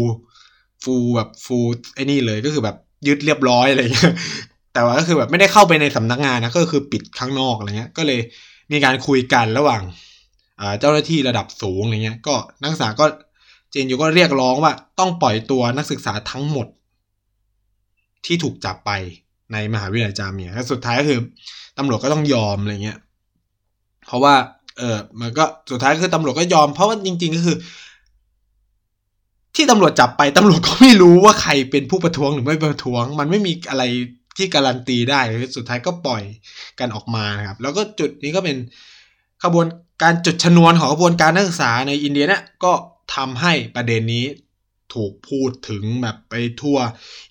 [0.84, 1.58] ฟูแบบฟู
[1.94, 2.76] ไอ้นี่เลยก็คือแบบ
[3.06, 4.14] ยึดเรียบร้อยอะไรเงี้ย
[4.72, 8.20] แต่ว่าก็คือแบบไม่ได้เข้าไปในสำนักงานนะก็คือปิดข้างนอกอะไรเงี้ย ก็เลย
[8.72, 9.82] มีการคุยกันระหว่าง
[10.80, 13.06] เจ้าหน้าที่ระดับสูงอะไรเงี้ย ก็นักศึกษาก็
[13.70, 16.66] เจนยูก็เรียกร้องว่าต้องปล่อยตัวนักศึกษาทั้งหมด
[18.26, 18.90] ที่ถูกจับไป
[19.52, 21.20] ในมหาวิทยาลัยจาเมียแล้วสุดท้ายก็คือ
[21.78, 22.98] ตำรวจก็ต้องยอมอะไรเงี้ย
[24.06, 24.34] เพราะว่า
[24.78, 27.56] เออมันก็สุดท้ายคือตำรวจก็ยอมเพราะว่าจริง ๆ ก็คือ
[29.56, 33.84] ที่ตำรวจจับไปตำรวจก็ไม่รู้ว่าใครเป็นผู้ประท้วงหรือไม่ประท้วง มันไม่มีอะไร
[34.36, 35.20] ที่การันตีได้
[35.56, 36.22] สุดท้ายก็ปล่อย
[36.80, 38.56] กันออกมานะครับ แล้วก็จุดนี้ก็เป็น
[39.44, 39.66] ขบวน
[40.02, 42.72] การจุดชนวนของขบวนการนักศึกษาในอินเดียเนี่ยก็
[43.14, 44.24] ทำให้ประเด็นนี้
[44.94, 46.78] ถูกพูดถึงแบบไปทั่ว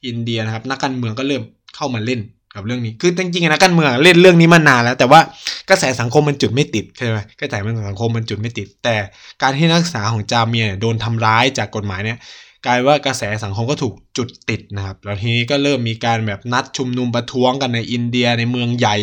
[0.05, 1.43] อินเดียนะครับ นักการเมืองก็เริ่ม
[1.75, 2.21] เข้ามาเล่น
[2.55, 5.21] กับเรื่องนี้คือจริงๆนักการเมืองเล่นเรื่องนี้มานานแล้ว แต่ว่า
[5.69, 7.53] กระแสสังคมมันจุดไม่ติดใช่ไหมกระแส
[7.89, 8.95] สังคมมันจุดไม่ติด แต่
[9.41, 12.17] การที่นักศึกษาของจาเมียโดนทำร้ายจากกฎหมายเนี่ย
[12.65, 18.95] กลายว่ากระแสสังคมก็ถูกจุดติดนะครับ แล้วทีนี้ก็เริ่มมีการแบบนัดชุมนุมประท้วงกันในอินเดียในเมืองใหญ่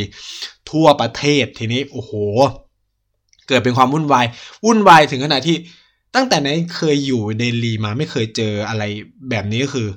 [0.70, 2.12] ทั่วประเทศทีนี้โอ้โห
[3.48, 4.26] เกิดเป็นความวุ่นวาย
[4.66, 5.56] วุ่นวายถึงขนาดที่
[6.14, 8.82] ตั้งแต่นั้นเคยอยู่เดลีมาไม่เคยเจออะไร
[9.30, 9.88] แบบนี้ก็คือ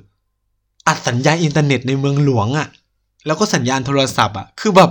[0.88, 2.68] ตัดสัญญาณอินเทอร์เน็ตในเมืองหลวงอะ่ะ
[3.26, 4.90] แล้วก็สัญญาณโทรศัพท์อะ่ะ คือแบบ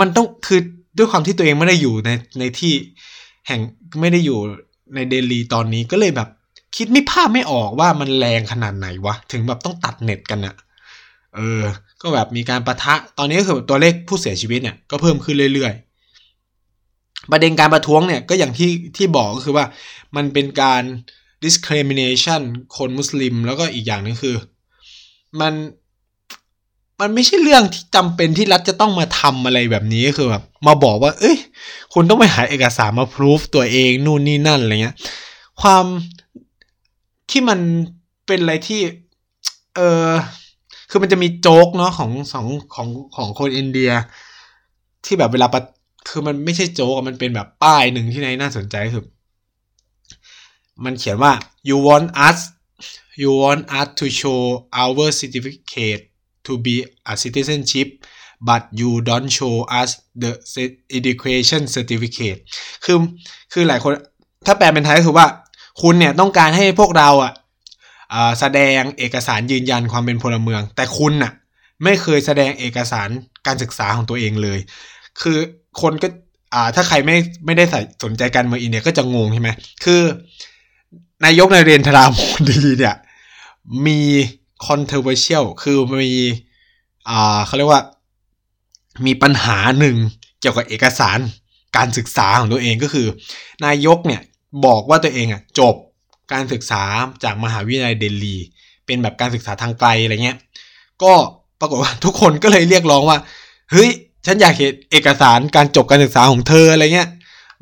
[0.00, 0.60] มันต้องคือ
[0.98, 2.72] ด้วยความที่ตัวเองไม่ได้อยู่ในในที่
[3.46, 3.60] แห่ง
[4.00, 4.38] ไม่ได้อยู่
[4.94, 6.28] ในเดลีตอนนี้ก็เลยแบบ
[6.76, 10.54] คิดไม่ภาพไม่ออกว่ามันแรงขนาดไหนวะ ถึงแบบต้องตัดเน็ตกันอะ
[11.36, 11.62] เออ
[12.02, 19.64] ก็แบบมีการประทะ ตอนนี้ก็คือตัวเลขผู้เสียชีวิตเนี่ยก็เพิ่มขึ้นเรื่อยๆ ประเด็นการประท้วงเนี่ยก็อย่างที่ที่บอกก็คือว่า
[20.16, 20.82] มันเป็นการ
[21.44, 22.42] discrimination
[22.76, 24.36] คนมุสลิม แล้วก็อีกอย่างนึงคือ
[25.40, 25.54] มัน
[27.00, 31.36] มันไม่ใช่เรื่องที่จำเป็นที่รัฐจะต้องมาทำอะไรแบบนี้คือแบบมาบอกว่า เอ้ย
[31.94, 34.96] คุณต้องไปหาเอกสารมาพิสูจตัวเองนู่นนี่นั่นอะไรเงี้ย
[35.62, 35.84] ความ
[37.32, 37.60] ที่มัน
[38.26, 38.80] เป็นอะไรที่
[39.76, 40.12] เออ
[40.90, 43.90] คือมันจะมีโจ๊กเนาะของสองของของคนอินเดีย
[45.04, 45.60] ที่แบบเวลาปะ
[46.08, 49.04] คือมันไม่ใช่โจ๊กมันเป็นแบบป้ายหนึ่งที่ในน่าสนใจคือ
[50.84, 51.32] มันเขียนว่า
[51.68, 52.38] you want us
[53.20, 54.40] you want us to show
[54.82, 56.02] our certificate
[56.46, 56.76] to be
[57.12, 57.88] a citizenship
[58.48, 59.90] but you don't show us
[60.22, 60.30] the
[60.98, 62.40] education certificate
[62.84, 62.96] คือ
[63.52, 63.92] คือหลายคน
[64.46, 65.26] ถ้าแปลเป็นไทยก็คือว่า
[65.80, 67.32] คุณเนี่ยต้องการให้พวกเราอะ
[68.40, 71.32] แสดงเอกสารยืนยันความเป็นพลเมือง แต่คุณน่ะ
[71.84, 73.08] ไม่เคยแสดงเอกสาร
[73.46, 74.58] การศึกษาของตัวเองเลย
[75.20, 75.38] คือ
[75.82, 76.08] คนก็
[76.54, 77.16] อ่าถ้าใครไม่
[77.46, 79.50] ไม่ได้ใส่สนใจการเมืองอินเดียก็จะงงใช่ไหม
[79.84, 80.02] คือ
[81.24, 82.18] นายกนายเรียนธราโม
[82.48, 82.96] ดีเนี่ย
[83.86, 84.00] มี
[84.66, 86.12] controversial คือมี
[87.08, 87.82] อ่าเขาเรียกว่า
[89.06, 89.96] มีปัญหาหนึ่ง
[90.40, 91.18] เกี่ยวกับเอกสาร
[91.76, 93.06] การศึกษาของตัวเองก็คือ
[93.64, 94.20] นายกเนี่ย
[94.66, 95.74] บอกว่าตัวเองอะจบ
[96.32, 96.82] การศึกษา
[97.24, 98.36] จากมหาวิทยาลัยเดลี
[98.86, 100.38] เป็นแบบการศึกษาทางไกลอะไรเงี้ย
[101.02, 101.12] ก็
[101.60, 103.18] ปรากฏว่าทุกคนก็เลยเรียกร้องว่า
[103.72, 103.90] เฮ้ย
[104.26, 107.08] ฉันอยากเห็นเอกสารการจบการศึกษาของเธออะไรเงี้ย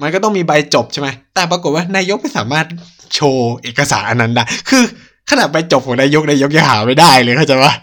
[0.02, 2.66] มันก็ต้องมีใบจบใช่ไหม แต่ปรากฏว่านายกไม่สามารถ
[3.14, 4.82] โชว์เอกสารอันนั้นได้ คือ
[5.30, 7.74] ขนาดใบจบของนายกนายกยังหาไม่ได้เลยเข้าใจปะ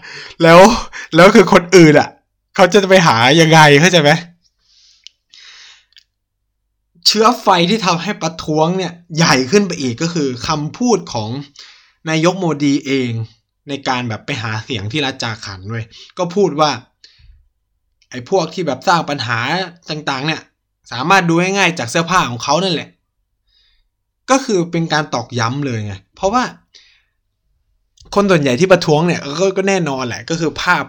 [0.42, 0.60] แล้ว
[1.14, 2.08] แล้วคือคนอื่นอะ
[2.56, 4.10] เขาจะไปหายังไงเข้าใจไหม
[7.08, 11.30] เชื้อไฟที่ทำให้ประท้วงเนี่ยใหญ่ขึ้นไปอีกก็คือคำพูดของ
[12.10, 13.10] นายกโมดีเอง
[13.68, 15.84] ในการแบบไปหาเสียงที่รัฐจาขันด้ย
[16.18, 16.70] ก็พูดว่า
[18.10, 19.38] ไอ้พวกที่แบบสร้างปัญหา
[19.90, 20.42] ต่างๆ เนี่ย
[20.92, 22.88] สามารถดูง่ายๆจากเสื้อผ้าของเขานั่นแหละ
[24.30, 26.42] ก็คือเป็นการตอกย้ำเลยไงเพราะว่า
[28.14, 30.84] คนส่วนใหญ่ที่ประท้วงเนี่ยก็ก็แน่นอนแหละ ก็คือภาพ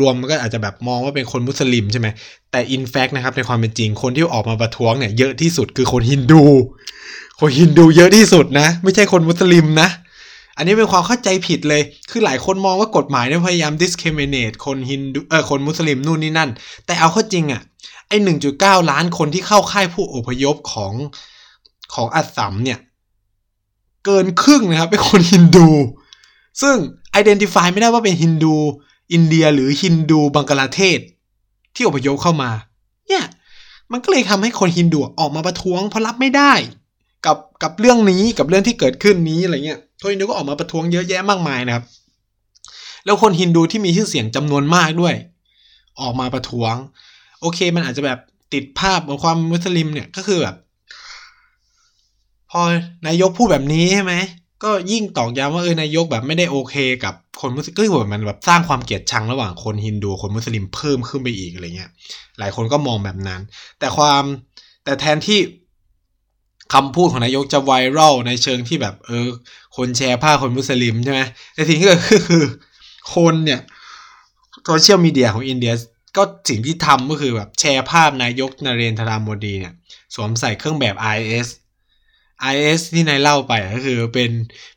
[0.00, 2.08] รวมๆมันก็อาจจะแบบมองว่าเป็นคนมุสลิมใช่ไหม
[2.50, 6.42] แต่อินแฟกนะครับในความเป็นจริงคนที่ออกมาประท้วงเนี่ยเยอะที่สุดคือคนฮินดู
[7.40, 9.88] คนฮินดูเยอะที่สุดนะ ไม่ใช่คนมุสลิมนะ
[10.56, 16.50] อันนี้เป็นความเข้าใจผิดเลย คือหลายคนมองว่ากฎหมายเนี่ยพยายาม discriminate คนฮินดูเออคนมุสลิมนู่นนี่นั่น
[16.86, 17.62] แต่เอาเข้าจริงอะ่ะ
[18.08, 20.92] ไอ้หนึ่งจุดเก้าล้านคนที่เข้าค่ายผู้อพยพของ
[21.94, 22.78] ของอัสสัมเนี่ย
[24.04, 25.68] เกินครึ่งนะครับเป็นคนฮินดู
[26.62, 26.76] ซึ่ง
[27.20, 28.54] identify ไม่ได้ว่าเป็นฮินดู
[29.12, 30.98] อินเดียหรือฮินดูบังกลาเทศ
[31.74, 32.50] ที่อพยพเข้ามา
[33.08, 33.24] เนี่ย
[33.92, 36.52] มันก็เลยทำให้คนฮินดูออกมาประท้วงเพราะรับไม่ได้
[37.26, 41.84] กับกับเรื่องนี้กับเรื่องที่เกิดขึ้นนี้อะไรเงี้ยคนฮินดูก็ออกมาประท้วงเยอะแยะมากมายนะครับ
[43.04, 45.14] แล้วคนฮินดูที่มีชื่อเสียงจำนวนมากด้วย
[46.00, 46.74] ออกมาประท้วง
[47.40, 48.18] โอเค มันอาจจะแบบ
[48.52, 50.56] ติดภาพของความมุสลิมเนี่ยก็คือแบบ
[52.50, 52.60] พอ
[53.06, 54.14] นายกพูดแบบนี้ใช่ไหม
[54.64, 61.90] ก็ยิ่งตอกย้ำว่าเออนายกแบบไม่ได้โอเคกับคนมุสลิมก็คือมันแบบสร้างความเกลียดชังระหว่างคนฮินดูคนมุสลิมเพิ่มขึ้นไปอีกอะไรเงี้ย
[62.38, 63.40] หลายคนก็มองแบบนั้น
[63.78, 64.22] แต่ความ
[64.84, 65.40] แต่แทนที่
[66.74, 69.28] คำพูดของนายกจะไวรัลในเชิงที่แบบเออ
[69.76, 71.20] คนแชร์ภาพคนมุสลิมใช่ไหม
[71.54, 72.44] แต่สิ่งที่เกิดขึ้นคือ
[73.14, 73.60] คนเนี่ย
[74.64, 75.72] โซเชียลมีเดียของอินเดีย
[76.16, 79.74] ก็สิ่งที่ทำก็คือแบบแชร์ภาพนายกนเรนทราโมดีเนี่ย
[80.14, 84.30] สวมใส่เครื่องแบบ RSS ที่นายเล่าไปก็คือเป็น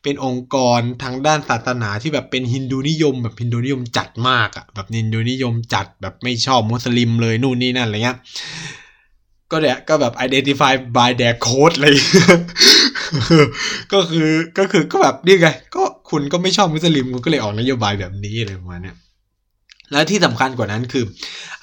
[0.03, 8.17] เป็นองค์กรทางด้านศาสนาที่แบบเป็นฮินดูนิยม แบบฮินดูนิยมจัดมากอะ่ะแบบฮินดูนิยมจัดแบบไม่ชอบมุสลิมเลยนู่นนี่นั่นอะไรเงี้ย
[9.51, 11.95] ก็เนี่ยก็แบบ identify by their code เลย
[13.93, 18.93] ก็คือก็คือก็แบบนี่ไงก็คุณก็ไม่ชอบมุสลิมคุณก็เลยออกนโยบายแบบนี้อะไรประมาณนี้
[19.91, 21.03] แล้วที่สำคัญกว่านั้นคือ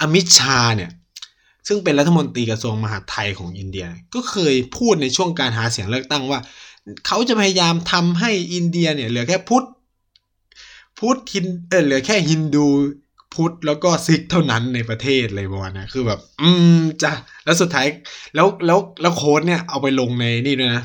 [0.00, 0.90] อมิชาเนี่ย
[1.68, 6.40] ซึ่งเป็นรัฐมนตรีกระทรวงมหาดไทยของอินเดีย ก็เคยพูดในช่วงการหาเสียงเลือกตั้งว่า
[7.06, 9.64] เขาจะพยายามทำให้อินเดียเนี่ยเหลือแค่พุทธ
[10.98, 12.66] พุทธฮินเออเหลือแค่ฮินดู
[13.34, 17.12] พุทธแล้วก็ซิกข์เท่านั้นในประเทศเลยบอลนะคือแบบ อืมจ้ะ
[17.44, 17.86] แล้วสุดท้าย
[18.34, 20.84] แล้วแล้วแล้ว quote เนี่ยเอาไปลงในนี่ด้วยนะ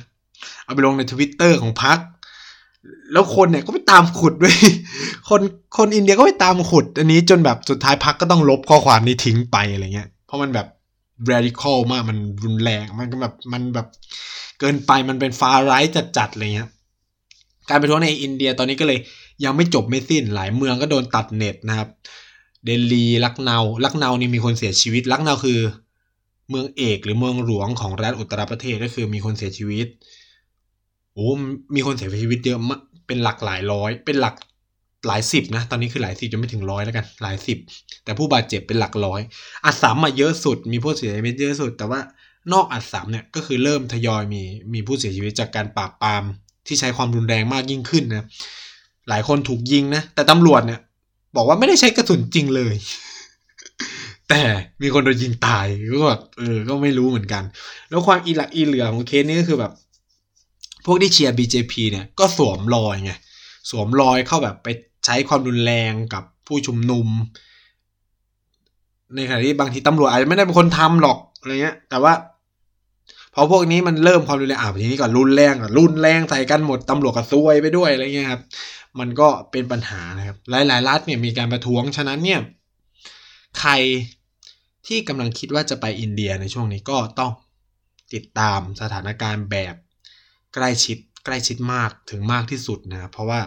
[0.65, 1.97] เอาไปลงในทวิตเตอร์ของพรรค
[3.13, 4.55] แล้วคนเนี่ยก็ไปตามขุดด้วย
[5.30, 5.41] คน
[5.77, 10.67] คนอินเดียก็ไปตามขุด อันนี้จนแบบสุดท้ายพรรคก็ต้องลบข้อความนี้ทิ้งไปอะไรเงี้ย เพราะมันแบบ
[11.32, 13.88] radical มากมันรุนแรงมันก็แบบมันแบบ
[14.59, 16.69] เกินไปมันเป็น far right จัดๆอะไรเงี้ย
[17.69, 18.99] การประท้วงในอินเดียตอนนี้ก็เลย
[19.43, 21.89] ยังไม่จบไม่สิ้นหลายเมืองก็โดนตัดเน็ตนะครับ
[22.65, 25.59] เดลีลักเนาลักเนานี่มีคนเสียชีวิตลักเนาคือ
[26.49, 29.88] เมืองเอกหรือเมืองหลวงของรัฐอุตตรประเทศก็คือมีคนเสียชีวิต
[31.13, 31.30] โอ้
[31.75, 34.36] มีคนเสียชีวิตเยอะมากเป็นหลักหลายร้อย เป็นหลัก
[35.08, 37.58] หลายสิบนะ ตอนนี้คือหลายสิบจะไม่ถึงร้อยแล้วกัน หลายสิบ
[38.04, 39.22] แต่ผู้บาดเจ็บเป็นหลักร้อย
[39.66, 42.00] อัสสัมมาเยอะสุด มีผู้เสียชีวิตเยอะสุด แต่ว่า
[42.54, 44.41] นอกอัสสัมเนี่ยก็คือเริ่มทยอยมี
[44.74, 46.24] มีผู้เสียชีวิตจากการปราบปราม
[46.68, 48.26] ที่ใช้ความรุนแรงมากยิ่งขึ้นนะ
[49.10, 50.80] หลายคนถูกยิงนะ แต่ตำรวจเนี่ย
[51.36, 52.76] บอกว่าไม่ได้ใช้กระสุนจริงเลย
[54.30, 54.41] แต่
[54.82, 55.66] มีคนโดนยิงตาย
[56.02, 57.43] ก็แบบเออ ก็ไม่รู้เหมือนกัน
[57.89, 59.74] แล้วความอีหลักอีเหลือของเคสนี้ก็คือแบบ
[60.86, 63.12] พวกที่เชียร์ BJP เนี่ยก็สวมรอยไง
[63.70, 64.68] สวมรอยเข้าแบบไป
[65.06, 67.08] ใช้ความรุนแรงกับผู้ชุมนุม
[69.16, 72.14] ในขณะที่บางทีตำรวจอาจจะไม่ได้เป็นคนทำหรอกอะไรเงี้ย แต่ว่า
[73.34, 78.41] พอพวกนี้มันเริ่มความรุนแรงอะทีนี้ก็รุนแรงอะรุนแรงใส่กันหมดตำรวจก็ซวยไปด้วยอะไรเงี้ยครับ
[79.00, 82.39] มันก็เป็นปัญหานะครับ หลายๆรัฐเนี่ยมีการประท้วงฉะนั้นเนี่ย
[83.60, 83.72] ใคร
[84.88, 87.32] ที่กำลังคิดว่าจะไปอินเดียในช่วงนี้ก็ต้อง
[88.14, 89.76] ติดตามสถานการณ์แบบ
[90.54, 93.39] ใกล้ชิดใกล้ชิดมากถึงมากที่สุดนะเพราะว่า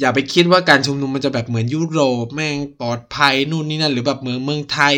[0.00, 4.96] อย่าไปคิดว่าการชุมนุมมันจะแบบเหมือนยุโรปแม่งปลอดภัยนู่นนี่นั่นหรือแบบเมืองเมืองไทย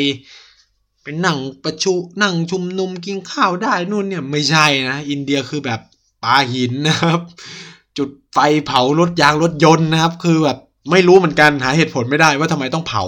[1.02, 5.80] เป็นนั่งประชุนั่งชุมนุมกินข้าวได้นู่นเนี่ยไม่ใช่นะ อินเดียคือแบบ
[6.22, 7.20] ปาหินนะครับ
[7.98, 10.58] จุดไฟเผารถยางรถยนต์นะครับ คือแบบ
[10.90, 13.02] ไม่รู้เหมือนกันหาเหตุผลไม่ได้ว่าทำไมต้องเผา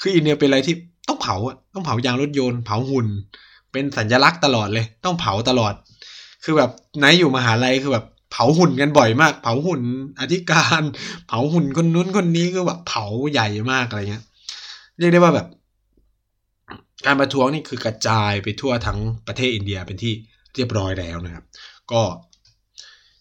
[0.00, 0.74] คืออินเดียเป็นอะไรที่
[1.08, 3.06] ต้องเผาอะต้องเผายางรถยนต์เผาหุ่น
[3.72, 5.74] เป็นสัญลักษณ์ตลอดเลย ต้องเผาตลอด
[6.44, 9.82] คือแบบไหนอยู่มหาลัยคือแบบ เผาหุ่นกันบ่อยมาก เผาหุ่น
[10.20, 10.82] อธิการ
[11.28, 14.24] เผาหุ่นคนนู้นคนนี้ก็แบบเผาใหญ่มากอะไรเงี้ย
[14.98, 15.46] เรียกได้ว่าแบบ
[17.06, 20.12] การประท้วงนี่คือกระจายไปทั่วทั้งประเทศอินเดียเป็นที่
[20.54, 21.44] เรียบร้อยแล้วนะครับ
[21.92, 22.02] ก็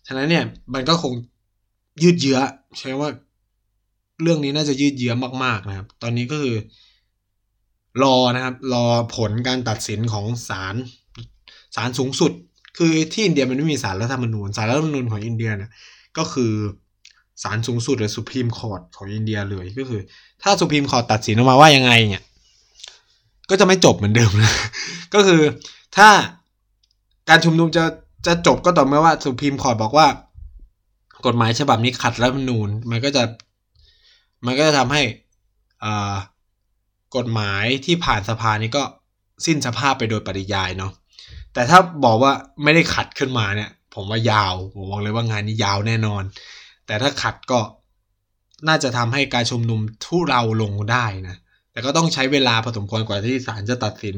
[0.08, 1.14] ฉะนั้นเนี่ยมันก็คง
[2.04, 2.40] ยืดเยื้อ
[2.80, 3.10] ใช่ว่า
[4.22, 6.58] เรื่องนี้น่าจะยืดเยื้อมาก ๆนะครับ ตอนนี้ก็คือ
[8.04, 8.86] รอนะครับ รอ
[9.16, 10.76] ผลการตัดสินของศาล
[11.76, 12.32] ศาลสูงสุด
[12.78, 15.72] คือที่อินเดียมันไม่มีศาลรัฐธรรมนูญศาลรัฐธรรมนูญของอินเดียเนี่ย
[16.18, 16.54] ก็คือ
[17.44, 20.02] ศาลสูงสุดหรือสุพรีมคอร์ t ของอินเดียเลยก็คือ
[20.44, 22.24] ถ้าสุพรีมคอร์ t ตัดสินออกมาว่ายังไงเนี่ย
[23.50, 24.52] ก็จะไม่จบเหมือนเดิมนะ
[25.14, 25.42] ก็คือ
[25.98, 26.10] ถ้า
[27.30, 27.84] การชุมนุมจะ
[28.28, 30.08] จะจบก็ต่อเมื่อว่าสุพรีมคอร์ t บอกว่า
[31.26, 33.24] กฎหมายฉบับนี้ขัดรัฐธรรมนูญมันก็จะ
[34.46, 35.02] มันก็จะทำให้
[37.18, 38.84] กฎหมายที่ผ่านสภานี้ก็
[39.46, 40.92] สิ้นสภาพไปโดยปริยายเนาะ
[41.58, 42.34] แต่ถ้าบอกว่า
[42.64, 46.24] ไม่ได้ขัดขึ้นมาเนี่ย ผมว่ายาวผมบอกเลยว่างานนี้ยาวแน่นอน
[46.86, 47.60] แต่ถ้าขัดก็
[48.68, 51.36] น่าจะทำให้การชุมนุมทุเลาลงได้นะ
[51.72, 54.18] แต่ก็ต้องใช้เวลาพอสมควรกว่าที่ศาลจะตัดสิน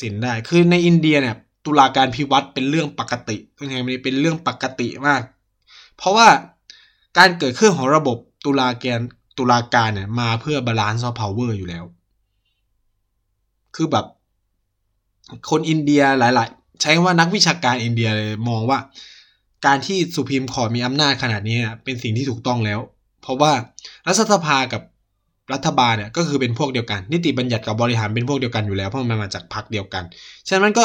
[0.00, 5.22] สินได้ คือในอินเดียเนี่ย ตุลาการภิวัตน์เป็นเรื่องปกติต้องใช้คำนี้เป็นเรื่องปกติมาก
[5.96, 6.28] เพราะว่า
[7.18, 9.00] การเกิดขึ้นของระบบตุลาการ
[9.38, 11.84] ตุลาการเนี่ยมาเพื่อ balance of power อยู่แล้ว
[13.76, 14.06] คือแบบ
[15.50, 18.78] คนอินเดียหลาย ๆ ใช้ว่านักวิชาการอินเดียเลยมองว่า
[19.66, 22.80] การที่ Supreme Court มีอำนาจขนาดนี้เป็นสิ่งที่ถูกต้องแล้ว
[23.22, 23.52] เพราะว่า
[24.06, 24.82] รัฐสภากับ
[25.52, 30.04] รัฐบาลเนี่ยก็คือเป็นพวกเดียวกัน นิติบัญญัติกับบริหารเป็นพวกเดียวกันอยู่แล้วเพราะมันมาจากพรรคเดียวกัน
[30.48, 30.84] ฉะนั้นก็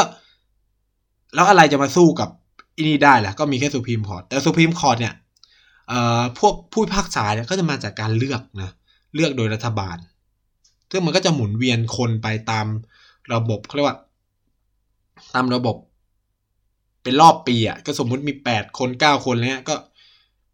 [1.36, 2.30] แล้วอะไรจะมาสู้กับ
[2.78, 5.14] อีนี่ได้ล่ะก็มีแค่ Supreme Court แต่ Supreme Court เนี่ย
[5.90, 8.72] เอ่อพวกผู้พิพากษาเนี่ยก็จะมาจากการเลือกนะ
[9.16, 9.98] เลือกโดยรัฐบาล
[10.92, 12.66] ซึ่งมันก็จะหมุนเวียนคนไปตาม
[13.34, 13.98] ระบบเขาเรียกว่า
[15.34, 15.76] ตามระบบ
[17.04, 19.76] เป็นรอบปีอะ่ะ ก็สมมุติมีแปดคนเก้าคนเนี้ยก็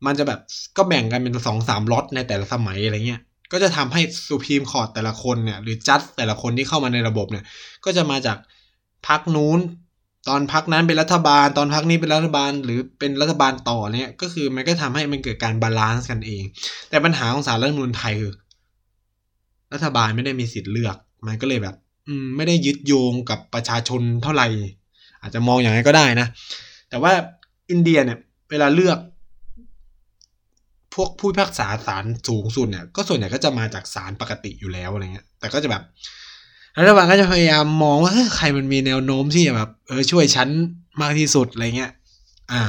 [0.06, 0.40] มันจะแบบ
[0.78, 7.44] ก็แบ่งกันเป็นสองสามล็อตในแต่ละสมัยอะไรเงี้ย ก็จะทำให้ Supreme Court แต่ละคนเนี่ย หรือจัดแต่ละคนที่เข้ามาในระบบเนี่ย
[7.86, 8.38] ก็จะมาจาก
[9.08, 9.60] พรรคนู้น
[10.30, 16.44] ตอนพรรคนั้นเป็นรัฐบาล ตอนพรรคนี้เป็นรัฐบาล หรือเป็นรัฐบาลต่อเนี่ย ก็คือมันก็ทำให้มันเกิดการ balance กันเอง
[16.90, 18.34] แต่ปัญหาของสารรัฐมนูลไทยคือ
[19.74, 20.98] รัฐบาลไม่ได้มีสิทธิ์เลือก
[21.28, 21.76] มันก็เลยแบบ
[22.36, 24.48] ไม่ได้ยึดโยงกับประชาชนเท่าไหร่
[25.22, 26.28] อาจจะมองอย่างไรก็ได้นะ
[26.90, 27.12] แต่ว่า
[27.70, 28.18] อินเดียเนี่ย
[28.50, 29.00] เวลาเลือก
[30.94, 35.84] พวกผู้พิพากษาศาลสูงสุดเนี่ย ก็ส่วนใหญ่ก็จะมาจากศาลปกติอยู่แล้วอะไรเงี้ย แต่ก็จะแบบ
[36.78, 40.48] รัฐบาลก็จะพยายามมองว่าใครมันมีแนวโน้มที่จะแบบเออช่วยฉัน
[41.02, 41.92] มากที่สุดอะไรเงี้ย
[42.52, 42.62] อ่า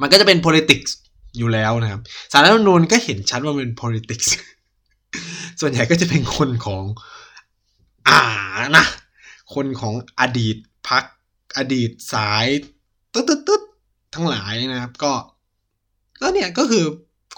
[0.00, 0.90] มันก็จะเป็น politics
[1.38, 2.00] อยู่แล้วนะครับ
[2.32, 4.28] สารรัฐธรรมนูญก็เห็นชัดว่าเป็น politics
[5.60, 6.82] ส่วนใหญ่ก็จะเป็นคนของ
[8.08, 8.20] อ่า
[8.76, 8.84] นะ
[9.54, 10.56] คนของอดีต
[10.88, 11.04] พัก
[11.56, 12.46] อดีตสาย
[13.12, 13.62] ตึ๊ดตึ๊ดตึ๊ด
[14.14, 15.12] ทั้งหลายนะครับ ก็
[16.20, 16.84] ก็เนี่ยก็คือ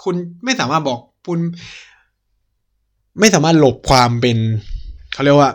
[0.03, 1.39] คุณไม่สามารถบอกคุณ
[3.19, 4.37] ไม่สามารถหลบความเป็น
[5.13, 5.51] เขาเรียกว่า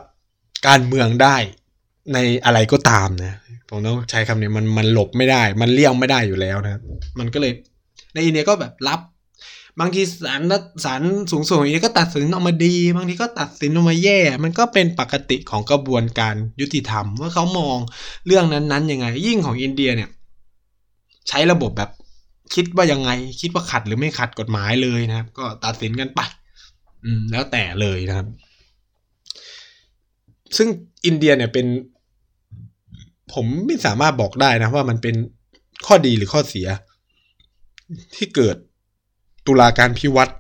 [0.67, 1.37] การเมืองได้
[2.13, 3.35] ในอะไรก็ตามนะ
[3.69, 6.81] ผมต้องใช้คำนี้มันมันหลบไม่ได้ มันเลี่ยงไม่ได้อยู่แล้วนะ
[7.19, 7.53] มันก็เลย
[8.15, 9.01] ในอินเดียก็แบบรับ
[9.81, 10.43] บางทีศาล
[10.85, 11.03] ศาล
[11.33, 17.79] สูงสุดของนี้ก็ตัดสินออกมาดี บางทีก็ตัดสินออกมาแย่ มันก็เป็นปกติของกระบวนการยุติธรรม ว่าเขามอง
[18.27, 20.09] เรื่องนั้นๆยังไง ยิ่งของอินเดียเนี่ย
[21.29, 21.91] ใช้ระบบแบบ
[22.55, 23.11] คิดว่ายังไง
[23.41, 26.21] คิดว่าขัดหรือไม่ขัดกฎหมายเลยนะครับ ก็ตัดสินกันไป
[27.05, 28.27] อืมแล้วแต่เลยนะครับ
[30.57, 30.69] ซึ่ง
[31.07, 31.67] อินเดียเนี่ยเป็น
[33.33, 35.15] ผมไม่สามารถบอกได้นะว่ามันเป็น
[35.87, 36.67] ข้อดีหรือข้อเสีย
[38.17, 38.57] ที่เกิด
[39.47, 40.33] ตุลาการพิวัตร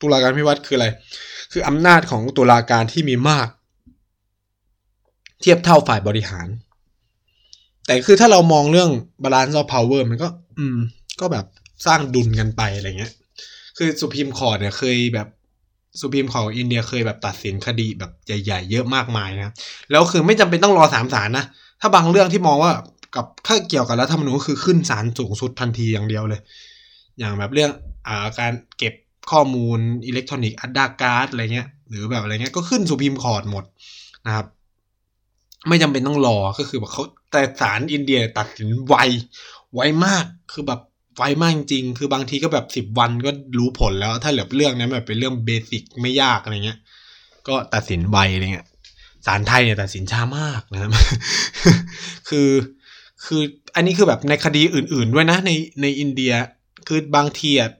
[0.00, 0.86] ตุลาการพิวัตรคืออะไร
[1.52, 3.48] คืออำนาจของตุลาการที่มีมาก
[5.40, 6.48] เทียบเท่าฝ่ายบริหาร
[7.86, 8.90] แต่คือถ้าเรามองเรื่อง
[9.22, 10.28] balance of power มันก็
[10.58, 10.78] อืม
[11.20, 11.46] ก็แบบ
[11.86, 13.12] สร้างดุลกันไปอะไรเงี้ย
[13.78, 15.28] คือสุพีมคอร์ดเนี่ยเคยแบบ
[16.00, 19.52] Supreme Court อินเดียเคยแบบตัดสินคดีแบบใหญ่ ๆ เยอะมากมายนะ
[19.90, 21.44] แล้วคือไม่จำเป็นต้องรอสามศาลนะ
[21.80, 22.72] ถ้าบางเรื่องที่มองว่า
[23.14, 26.40] กับถ้าเกี่ยวกับรัฐธรรมนูญก็คือขึ้นศาลสูงสุดทันทีอย่างเดียวเลย
[27.18, 27.70] อย่างแบบเรื่อง
[28.40, 28.94] การเก็บ
[29.30, 33.64] ข้อมูลอิเล็กทรอนิกส์ Aadhaar card อะไรเงี้ย หรือแบบอะไรเงี้ยก็ขึ้น Supreme Court หมด
[34.26, 34.46] นะครับ
[35.68, 38.94] ไม่จำเป็นต้องรอก็คือแบบเขาแต่ศาลอินเดียตัดสินไว
[39.74, 40.80] ไวมากคือแบบ
[41.16, 46.78] ไวมากจริงคือบางทีก็แบบสิบวันก็รู้ผลแล้วถ้าเหลือเรื่องนั้นแบบเป็นเรื่องเบสิกไม่ยากอะไรเงี้ย
[47.48, 48.66] ก็ตัดสินไวอะไรเงี้ย
[49.26, 50.90] ศาลไทยเนี่ยตัดสินช้ามากนะครับ
[52.28, 52.50] คือ
[53.24, 53.42] คือ
[53.74, 55.50] อันนี้คือแบบในคดีอื่น ๆ ด้วยนะใน
[55.82, 56.32] ในอินเดีย
[56.88, 57.70] คือบางทีอะ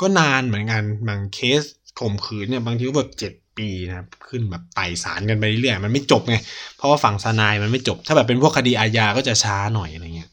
[0.00, 1.62] ก็นานเหมือนกันบางเคส
[2.00, 6.36] ข่มขืนเนี่ยบางทีก็แบบเจ็ดปีนะครับขึ้นแบบไต่ศาลกันไปเรื่อยมันไม่จบไง
[6.76, 10.30] เพราะว่าฝั่งทนายมันไม่จบ ถ้าแบบเป็นพวกคดีอาญาก็จะช้าหน่อยอะไรเงี้ย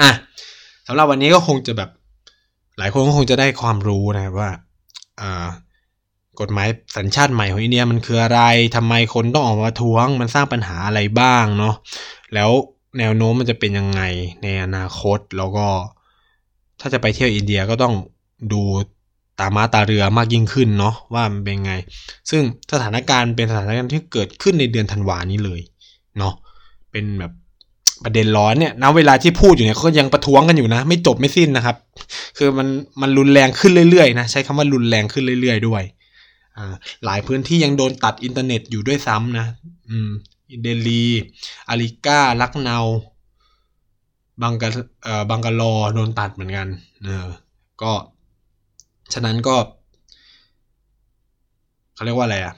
[0.00, 0.10] อะ
[0.86, 1.90] สำหรับวันนี้ก็คงจะแบบ
[2.78, 4.50] หลายคนก็คงจะได้ความรู้นะว่า
[5.20, 5.48] อ่า
[6.40, 8.40] กฎหมายสัญชาติใหม่ของอินเดียมันคืออะไร
[8.76, 11.74] ทำไมคนต้องออกมาท้วง มันสร้างปัญหาอะไรบ้างเนาะ
[12.34, 12.50] แล้ว
[12.98, 14.02] แนวโน้มมันจะเป็นยังไง
[14.42, 15.66] ในอนาคตแล้วก็
[16.80, 17.94] ถ้าจะไปเที่ยวอินเดียก็ต้อง
[18.52, 18.60] ดู
[19.40, 21.74] ตามาตาเรือมากยิ่งขึ้นเนาะว่ามันเป็นไง
[22.30, 25.60] ซึ่งสถานการณ์เป็นสถานการณ์ที่เกิดขึ้นในเดือนธันวานี้เลย
[26.18, 26.34] เนาะ
[26.90, 27.32] เป็นแบบ
[28.04, 31.76] ประเด็นร้อนเนี่ยณเวลาที่พูดอยู่เนี่ยก็ยังประท้วงกันอยู่นะ ไม่จบไม่สิ้นนะครับ
[32.38, 32.68] คือมัน
[33.00, 35.82] มันรุนแรงขึ้นเรื่อยๆนะใช้คำว่ารุนแรงขึ้นเรื่อย ๆ ด้วย
[36.56, 36.74] อ่า
[37.04, 39.46] หลายพื้นที่ยังโดนตัดอินเทอร์เน็ตอยู่ด้วยซ้ำนะ
[39.90, 40.10] อืม
[40.62, 41.04] เดลี
[41.68, 42.78] อาริก้าลักเนา
[44.42, 44.68] บังกา
[45.04, 46.68] เอ่อบังกาลอโดนตัดเหมือนกัน
[47.04, 47.26] เออ
[47.82, 47.92] ก็
[49.12, 49.56] ฉะนั้นก็
[51.94, 52.54] เขาเรียกว่าอะไรอะ่ะ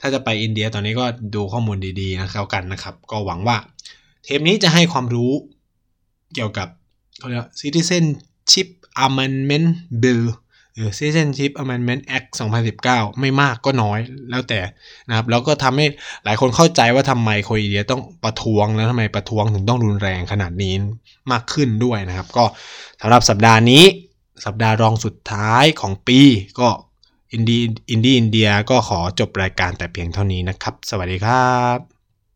[0.00, 3.56] ถ้าจะไปอินเดียตอนนี้ก็ดูข้อมูลดีๆนะครับกันนะครับ ก็หวังว่า
[4.24, 5.32] เทปนี้จะให้ความรู้
[6.34, 6.68] เกี่ยวกับ
[7.18, 8.68] เขาเรียก citizenship
[9.06, 9.68] amendment
[10.02, 10.22] bill
[10.76, 12.28] หรือ Citizenship Amendment Act
[12.74, 13.98] 2019 ไม่มากก็น้อย
[14.30, 14.60] แล้วแต่
[15.08, 15.86] นะครับแล้วก็ทำให้
[16.24, 20.74] หลายคนเข้าใจว่าทำไมโคอินเดียต้องประท้วงแล้วทำไมประท้วงถึงต้องรุนแรงขนาดนี้
[21.32, 22.44] มากขึ้นด้วยนะครับ ก็
[23.00, 23.82] สำหรับสัปดาห์นี้
[24.44, 26.20] สัปดาห์รองสุดท้ายของปี
[26.60, 26.68] ก็
[27.32, 27.58] อินดี
[27.90, 31.95] อินดีอินเดียก็ขอจบรายการแต่เพียงเท่านี้นะครับ สวัสดีครับ